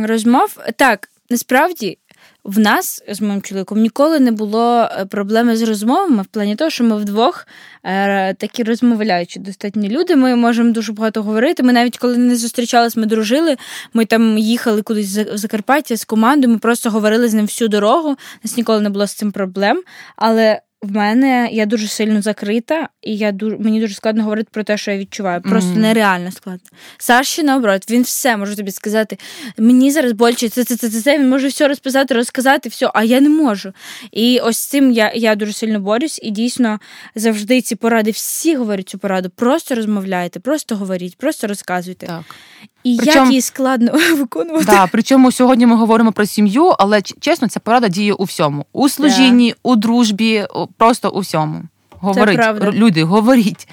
розмов, 0.03 0.57
так, 0.75 1.09
насправді 1.31 1.97
в 2.43 2.59
нас 2.59 3.03
з 3.09 3.21
моїм 3.21 3.41
чоловіком 3.41 3.79
ніколи 3.79 4.19
не 4.19 4.31
було 4.31 4.81
е, 4.81 5.05
проблеми 5.05 5.57
з 5.57 5.61
розмовами 5.61 6.21
в 6.23 6.25
плані 6.25 6.55
того, 6.55 6.69
що 6.69 6.83
ми 6.83 6.97
вдвох 6.97 7.47
е, 7.83 8.33
такі 8.33 8.63
розмовляючі 8.63 9.39
достатні 9.39 9.89
люди. 9.89 10.15
Ми 10.15 10.35
можемо 10.35 10.71
дуже 10.71 10.93
багато 10.93 11.23
говорити. 11.23 11.63
Ми 11.63 11.73
навіть 11.73 11.97
коли 11.97 12.17
не 12.17 12.35
зустрічались, 12.35 12.95
ми 12.95 13.05
дружили. 13.05 13.57
Ми 13.93 14.05
там 14.05 14.37
їхали 14.37 14.81
кудись 14.81 15.17
в 15.17 15.37
Закарпаття 15.37 15.97
з 15.97 16.05
командою. 16.05 16.53
Ми 16.53 16.59
просто 16.59 16.89
говорили 16.89 17.29
з 17.29 17.33
ним 17.33 17.45
всю 17.45 17.67
дорогу. 17.67 18.09
У 18.09 18.15
Нас 18.43 18.57
ніколи 18.57 18.81
не 18.81 18.89
було 18.89 19.07
з 19.07 19.13
цим 19.13 19.31
проблем. 19.31 19.83
Але 20.15 20.61
в 20.81 20.91
мене 20.91 21.49
я 21.51 21.65
дуже 21.65 21.87
сильно 21.87 22.21
закрита, 22.21 22.89
і 23.01 23.17
я 23.17 23.31
дуже 23.31 23.57
мені 23.57 23.79
дуже 23.79 23.93
складно 23.93 24.23
говорити 24.23 24.49
про 24.51 24.63
те, 24.63 24.77
що 24.77 24.91
я 24.91 24.97
відчуваю. 24.97 25.41
Просто 25.41 25.69
mm-hmm. 25.69 25.77
нереально 25.77 26.31
складно. 26.31 26.69
Саші, 26.97 27.43
наоборот, 27.43 27.91
він 27.91 28.01
все 28.01 28.37
може 28.37 28.55
тобі 28.55 28.71
сказати. 28.71 29.17
Мені 29.57 29.91
зараз 29.91 30.11
боляче, 30.11 30.49
це 30.49 30.63
це, 30.63 30.75
це, 30.75 30.89
це, 30.89 31.01
це. 31.01 31.19
Він 31.19 31.29
може 31.29 31.47
все 31.47 31.67
розписати, 31.67 32.13
розказати, 32.13 32.69
все, 32.69 32.91
а 32.93 33.03
я 33.03 33.21
не 33.21 33.29
можу. 33.29 33.73
І 34.11 34.39
ось 34.39 34.57
з 34.57 34.67
цим 34.67 34.91
я 34.91 35.11
я 35.15 35.35
дуже 35.35 35.53
сильно 35.53 35.79
борюсь, 35.79 36.19
і 36.23 36.31
дійсно 36.31 36.79
завжди 37.15 37.61
ці 37.61 37.75
поради, 37.75 38.11
всі 38.11 38.55
говорять 38.55 38.89
цю 38.89 38.97
пораду. 38.97 39.29
Просто 39.29 39.75
розмовляйте, 39.75 40.39
просто 40.39 40.75
говоріть, 40.75 41.17
просто 41.17 41.47
розказуйте. 41.47 42.07
Так. 42.07 42.35
І 42.83 42.97
причому, 42.97 43.19
як 43.19 43.29
її 43.29 43.41
складно 43.41 43.91
виконувати. 44.17 44.65
Да, 44.65 44.87
Причому 44.91 45.31
сьогодні 45.31 45.65
ми 45.65 45.75
говоримо 45.75 46.11
про 46.11 46.25
сім'ю, 46.25 46.75
але 46.79 47.01
чесно, 47.01 47.47
ця 47.47 47.59
порада 47.59 47.87
діє 47.87 48.13
у 48.13 48.23
всьому: 48.23 48.65
у 48.73 48.89
служінні, 48.89 49.49
да. 49.49 49.55
у 49.63 49.75
дружбі, 49.75 50.45
просто 50.77 51.09
у 51.09 51.19
всьому. 51.19 51.61
Говорить, 51.99 52.39
люди, 52.73 53.03
говоріть. 53.03 53.67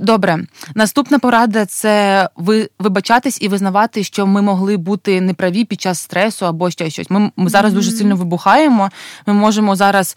Добре, 0.00 0.38
наступна 0.74 1.18
порада 1.18 1.66
це 1.66 2.28
ви 2.36 2.68
вибачатись 2.78 3.38
і 3.42 3.48
визнавати, 3.48 4.04
що 4.04 4.26
ми 4.26 4.42
могли 4.42 4.76
бути 4.76 5.20
неправі 5.20 5.64
під 5.64 5.80
час 5.80 6.00
стресу 6.00 6.46
або 6.46 6.70
ще 6.70 6.90
щось. 6.90 7.10
Ми, 7.10 7.30
ми 7.36 7.50
зараз 7.50 7.72
mm-hmm. 7.72 7.76
дуже 7.76 7.90
сильно 7.90 8.16
вибухаємо. 8.16 8.90
Ми 9.26 9.34
можемо 9.34 9.76
зараз 9.76 10.16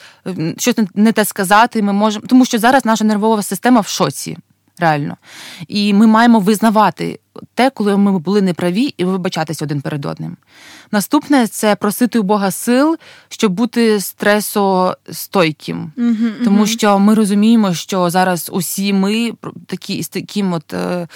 щось 0.58 0.76
не 0.96 1.12
те 1.12 1.26
сказати. 1.26 1.82
Ми 1.82 1.94
можемо, 1.94 2.26
тому 2.28 2.46
що 2.46 2.60
зараз 2.60 2.86
наша 2.86 3.04
нервова 3.04 3.44
система 3.44 3.82
в 3.82 3.88
шоці 3.88 4.38
реально. 4.82 5.18
І 5.68 5.94
ми 5.94 6.08
маємо 6.08 6.40
визнавати 6.40 7.20
те, 7.54 7.70
коли 7.70 7.98
ми 7.98 8.20
були 8.20 8.42
неправі, 8.42 8.94
і 8.98 9.06
вибачатись 9.06 9.62
один 9.62 9.82
перед 9.82 10.06
одним. 10.06 10.38
Наступне 10.92 11.48
це 11.48 11.76
просити 11.76 12.20
у 12.20 12.24
Бога 12.24 12.52
сил, 12.52 12.98
щоб 13.30 13.52
бути 13.52 14.00
стресостойким. 14.00 15.92
Mm-hmm, 15.98 16.44
Тому 16.44 16.68
що 16.68 17.00
ми 17.00 17.14
розуміємо, 17.14 17.74
що 17.74 18.10
зараз 18.10 18.50
усі 18.54 18.94
ми 18.94 19.32
такі 19.66 20.04
з 20.04 20.10
таким 20.10 20.54
от. 20.54 20.74
Е, 20.74 21.08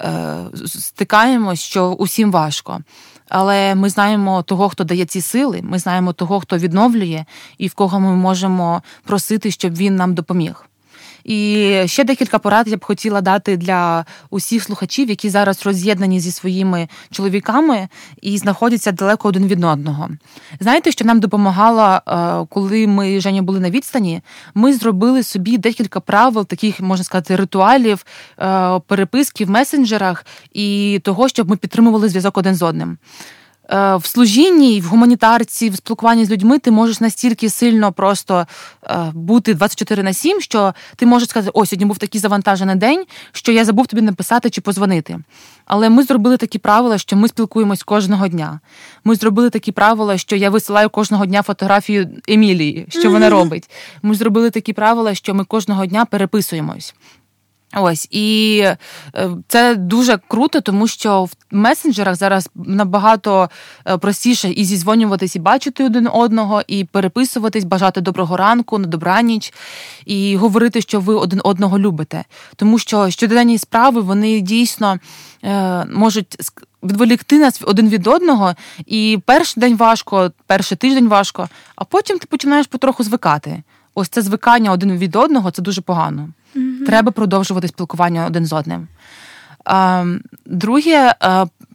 е, 0.00 0.36
Стикаємось, 0.66 1.60
що 1.60 1.88
усім 1.90 2.32
важко. 2.32 2.80
Але 3.28 3.74
ми 3.74 3.88
знаємо 3.88 4.42
того, 4.42 4.68
хто 4.68 4.84
дає 4.84 5.04
ці 5.04 5.20
сили, 5.20 5.60
ми 5.62 5.78
знаємо 5.78 6.12
того, 6.12 6.40
хто 6.40 6.58
відновлює, 6.58 7.24
і 7.58 7.68
в 7.68 7.74
кого 7.74 8.00
ми 8.00 8.16
можемо 8.16 8.82
просити, 9.04 9.50
щоб 9.50 9.74
він 9.76 9.96
нам 9.96 10.14
допоміг. 10.14 10.66
І 11.24 11.70
ще 11.86 12.04
декілька 12.04 12.38
порад 12.38 12.68
я 12.68 12.76
б 12.76 12.84
хотіла 12.84 13.20
дати 13.20 13.56
для 13.56 14.04
усіх 14.30 14.62
слухачів, 14.62 15.08
які 15.08 15.30
зараз 15.30 15.66
роз'єднані 15.66 16.20
зі 16.20 16.30
своїми 16.30 16.88
чоловіками 17.10 17.88
і 18.22 18.38
знаходяться 18.38 18.92
далеко 18.92 19.28
один 19.28 19.46
від 19.46 19.64
одного. 19.64 20.08
Знаєте, 20.60 20.92
що 20.92 21.04
нам 21.04 21.20
допомагало, 21.20 21.82
е, 21.82 22.46
коли 22.50 22.86
ми 22.86 23.20
Женя 23.20 23.42
були 23.42 23.60
на 23.60 23.70
відстані? 23.70 24.20
Ми 24.54 24.72
зробили 24.72 25.22
собі 25.22 25.58
декілька 25.58 26.00
правил, 26.00 26.46
таких 26.46 26.80
можна 26.80 27.04
сказати, 27.04 27.36
ритуалів, 27.36 28.04
е, 28.38 28.80
переписки 28.86 29.44
в 29.44 29.50
месенджерах 29.50 30.26
і 30.52 31.00
того, 31.04 31.28
щоб 31.28 31.50
ми 31.50 31.56
підтримували 31.56 32.08
зв'язок 32.08 32.38
один 32.38 32.54
з 32.54 32.62
одним. 32.62 32.98
Е, 33.70 33.96
в 33.96 34.06
служінні, 34.06 34.80
в 34.80 34.84
гуманітарці, 34.84 35.70
в 35.70 35.76
спілкуванні 35.76 36.24
з 36.24 36.30
людьми 36.30 36.58
ти 36.58 36.70
можеш 36.70 37.00
настільки 37.00 37.50
сильно 37.50 37.92
просто 37.92 38.46
е, 38.82 39.12
бути 39.14 39.54
24 39.54 40.02
на 40.02 40.12
7, 40.12 40.40
що 40.40 40.74
ти 40.96 41.06
можеш 41.06 41.28
сказати, 41.28 41.50
о, 41.54 41.66
сьогодні 41.66 41.86
був 41.86 41.98
такий 41.98 42.20
завантажений 42.20 42.76
день, 42.76 43.04
що 43.32 43.52
я 43.52 43.64
забув 43.64 43.86
тобі 43.86 44.02
написати 44.02 44.50
чи 44.50 44.60
позвонити. 44.60 45.18
Але 45.66 45.90
ми 45.90 46.02
зробили 46.02 46.36
такі 46.36 46.58
правила, 46.58 46.98
що 46.98 47.16
ми 47.16 47.28
спілкуємось 47.28 47.82
кожного 47.82 48.28
дня. 48.28 48.60
Ми 49.04 49.14
зробили 49.14 49.50
такі 49.50 49.72
правила, 49.72 50.18
що 50.18 50.36
я 50.36 50.50
висилаю 50.50 50.90
кожного 50.90 51.26
дня 51.26 51.42
фотографію 51.42 52.08
Емілії, 52.28 52.86
що 52.88 53.10
вона 53.10 53.30
робить. 53.30 53.70
Ми 54.02 54.14
зробили 54.14 54.50
такі 54.50 54.72
правила, 54.72 55.14
що 55.14 55.34
ми 55.34 55.44
кожного 55.44 55.86
дня 55.86 56.04
переписуємось. 56.04 56.94
Ось 57.76 58.08
і 58.10 58.58
е, 58.64 58.76
це 59.48 59.74
дуже 59.74 60.18
круто, 60.28 60.60
тому 60.60 60.86
що 60.86 61.24
в 61.24 61.32
месенджерах 61.50 62.14
зараз 62.14 62.50
набагато 62.54 63.50
е, 63.86 63.98
простіше 63.98 64.50
і 64.50 64.64
зізвонюватись, 64.64 65.36
і 65.36 65.38
бачити 65.38 65.84
один 65.84 66.08
одного, 66.12 66.62
і 66.66 66.84
переписуватись, 66.84 67.64
бажати 67.64 68.00
доброго 68.00 68.36
ранку, 68.36 68.78
на 68.78 68.86
добраніч, 68.86 69.52
і 70.06 70.36
говорити, 70.36 70.80
що 70.80 71.00
ви 71.00 71.14
один 71.14 71.40
одного 71.44 71.78
любите. 71.78 72.24
Тому 72.56 72.78
що 72.78 73.10
щоденні 73.10 73.58
справи 73.58 74.00
вони 74.00 74.40
дійсно 74.40 74.98
е, 75.44 75.84
можуть 75.84 76.36
відволікти 76.82 77.38
нас 77.38 77.62
один 77.64 77.88
від 77.88 78.06
одного, 78.06 78.54
і 78.86 79.18
перший 79.26 79.60
день 79.60 79.76
важко, 79.76 80.32
перший 80.46 80.76
тиждень 80.76 81.08
важко, 81.08 81.48
а 81.76 81.84
потім 81.84 82.18
ти 82.18 82.26
починаєш 82.26 82.66
потроху 82.66 83.04
звикати. 83.04 83.62
Ось 83.94 84.08
це 84.08 84.22
звикання 84.22 84.72
один 84.72 84.98
від 84.98 85.16
одного 85.16 85.50
це 85.50 85.62
дуже 85.62 85.80
погано. 85.80 86.28
Треба 86.86 87.12
продовжувати 87.12 87.68
спілкування 87.68 88.26
один 88.26 88.46
з 88.46 88.52
одним. 88.52 88.88
Друге, 90.46 91.14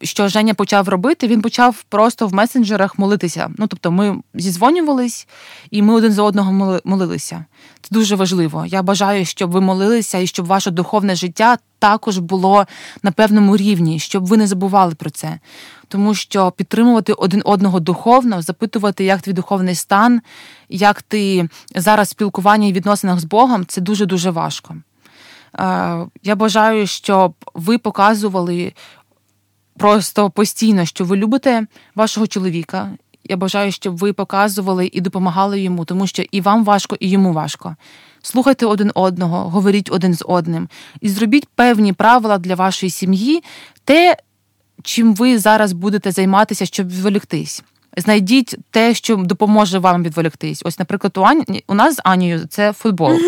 що 0.02 0.28
Женя 0.28 0.54
почав 0.54 0.90
робити, 0.90 1.28
він 1.28 1.42
почав 1.42 1.84
просто 1.90 2.28
в 2.28 2.34
месенджерах 2.34 3.00
молитися. 3.00 3.50
Ну, 3.58 3.68
тобто, 3.68 3.92
ми 3.92 4.22
зізвонювались 4.34 5.28
і 5.72 5.82
ми 5.82 5.94
один 5.94 6.12
за 6.12 6.24
одного 6.24 6.80
молилися. 6.84 7.46
Це 7.82 7.90
дуже 7.92 8.16
важливо. 8.16 8.66
Я 8.66 8.84
бажаю, 8.84 9.26
щоб 9.26 9.52
ви 9.52 9.62
молилися 9.62 10.18
і 10.18 10.28
щоб 10.28 10.46
ваше 10.46 10.72
духовне 10.72 11.16
життя 11.16 11.58
також 11.80 12.18
було 12.18 12.66
на 13.04 13.12
певному 13.12 13.58
рівні, 13.58 14.00
щоб 14.00 14.26
ви 14.26 14.38
не 14.38 14.48
забували 14.48 14.96
про 14.96 15.10
це. 15.10 15.40
Тому 15.88 16.16
що 16.16 16.52
підтримувати 16.52 17.14
один 17.14 17.42
одного 17.46 17.80
духовно, 17.80 18.42
запитувати, 18.42 19.04
як 19.04 19.22
твій 19.22 19.34
духовний 19.34 19.76
стан, 19.76 20.22
як 20.70 21.02
ти 21.02 21.50
зараз 21.76 22.08
в 22.08 22.12
спілкуванні 22.12 22.70
і 22.70 22.74
відносинах 22.74 23.20
з 23.20 23.24
Богом, 23.24 23.66
це 23.66 23.82
дуже 23.82 24.06
дуже 24.06 24.32
важко. 24.32 24.76
Я 26.24 26.36
бажаю, 26.36 26.88
щоб 26.88 27.34
ви 27.54 27.78
показували 27.78 28.74
просто 29.80 30.30
постійно, 30.30 30.86
що 30.86 31.06
ви 31.06 31.18
любите 31.18 31.66
вашого 31.96 32.28
чоловіка. 32.28 32.92
Я 33.24 33.38
бажаю, 33.38 33.72
щоб 33.72 33.98
ви 33.98 34.14
показували 34.14 34.90
і 34.94 35.02
допомагали 35.02 35.62
йому, 35.62 35.86
тому 35.86 36.08
що 36.08 36.24
і 36.32 36.42
вам 36.42 36.64
важко, 36.64 36.98
і 37.00 37.10
йому 37.10 37.34
важко. 37.34 37.76
Слухайте 38.22 38.66
один 38.66 38.92
одного, 38.96 39.50
говоріть 39.50 39.92
один 39.92 40.14
з 40.14 40.24
одним 40.28 40.70
і 41.02 41.10
зробіть 41.10 41.48
певні 41.56 41.94
правила 41.94 42.38
для 42.38 42.56
вашої 42.56 42.90
сім'ї, 42.90 43.44
те, 43.84 44.18
чим 44.84 45.16
ви 45.16 45.40
зараз 45.40 45.74
будете 45.74 46.12
займатися, 46.12 46.66
щоб 46.66 46.88
відволіктись. 46.90 47.64
Знайдіть 47.98 48.56
те, 48.72 48.94
що 48.94 49.16
допоможе 49.16 49.80
вам 49.80 50.04
відволіктись. 50.04 50.62
Ось, 50.66 50.80
наприклад, 50.80 51.18
у 51.18 51.22
Ані 51.22 51.64
у 51.68 51.74
нас 51.74 51.96
з 51.96 52.02
Анією 52.04 52.46
це 52.50 52.74
футбол. 52.74 53.20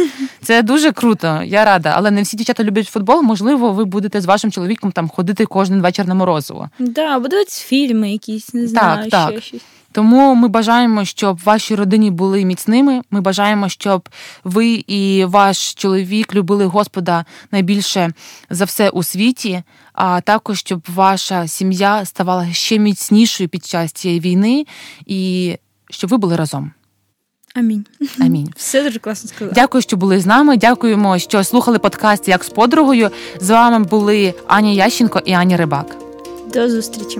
Це 0.43 0.63
дуже 0.63 0.91
круто, 0.91 1.41
я 1.45 1.65
рада. 1.65 1.93
Але 1.95 2.11
не 2.11 2.21
всі 2.21 2.37
дівчата 2.37 2.63
люблять 2.63 2.87
футбол. 2.87 3.21
Можливо, 3.21 3.71
ви 3.71 3.85
будете 3.85 4.21
з 4.21 4.25
вашим 4.25 4.51
чоловіком 4.51 4.91
там 4.91 5.09
ходити 5.09 5.45
кожен 5.45 5.81
вечір 5.81 6.07
на 6.07 6.13
морозиво. 6.13 6.69
Так, 6.77 6.89
да, 6.89 7.19
будуть 7.19 7.49
фільми 7.49 8.11
якісь, 8.11 8.53
не 8.53 8.67
знаю, 8.67 8.97
так, 8.97 9.27
ще 9.27 9.35
так. 9.35 9.43
щось. 9.43 9.61
Тому 9.91 10.35
ми 10.35 10.47
бажаємо, 10.47 11.05
щоб 11.05 11.39
ваші 11.43 11.75
родині 11.75 12.11
були 12.11 12.45
міцними. 12.45 13.01
Ми 13.11 13.21
бажаємо, 13.21 13.69
щоб 13.69 14.09
ви 14.43 14.83
і 14.87 15.25
ваш 15.25 15.73
чоловік 15.73 16.35
любили 16.35 16.65
Господа 16.65 17.25
найбільше 17.51 18.13
за 18.49 18.65
все 18.65 18.89
у 18.89 19.03
світі, 19.03 19.63
а 19.93 20.21
також 20.21 20.59
щоб 20.59 20.81
ваша 20.95 21.47
сім'я 21.47 22.05
ставала 22.05 22.53
ще 22.53 22.79
міцнішою 22.79 23.49
під 23.49 23.65
час 23.65 23.91
цієї 23.91 24.19
війни, 24.19 24.65
і 25.05 25.55
щоб 25.89 26.09
ви 26.09 26.17
були 26.17 26.35
разом. 26.35 26.71
Амінь. 27.55 27.85
Амінь. 28.19 28.49
Все 28.55 28.83
дуже 28.83 28.99
класно 28.99 29.29
сказала. 29.29 29.51
Дякую, 29.55 29.81
що 29.81 29.97
були 29.97 30.19
з 30.19 30.25
нами. 30.25 30.57
Дякуємо, 30.57 31.19
що 31.19 31.43
слухали 31.43 31.79
подкаст 31.79 32.27
як 32.27 32.43
з 32.43 32.49
подругою. 32.49 33.09
З 33.39 33.49
вами 33.49 33.85
були 33.85 34.33
Аня 34.47 34.69
Ященко 34.71 35.21
і 35.25 35.33
Аня 35.33 35.57
Рибак. 35.57 35.95
До 36.53 36.69
зустрічі. 36.69 37.19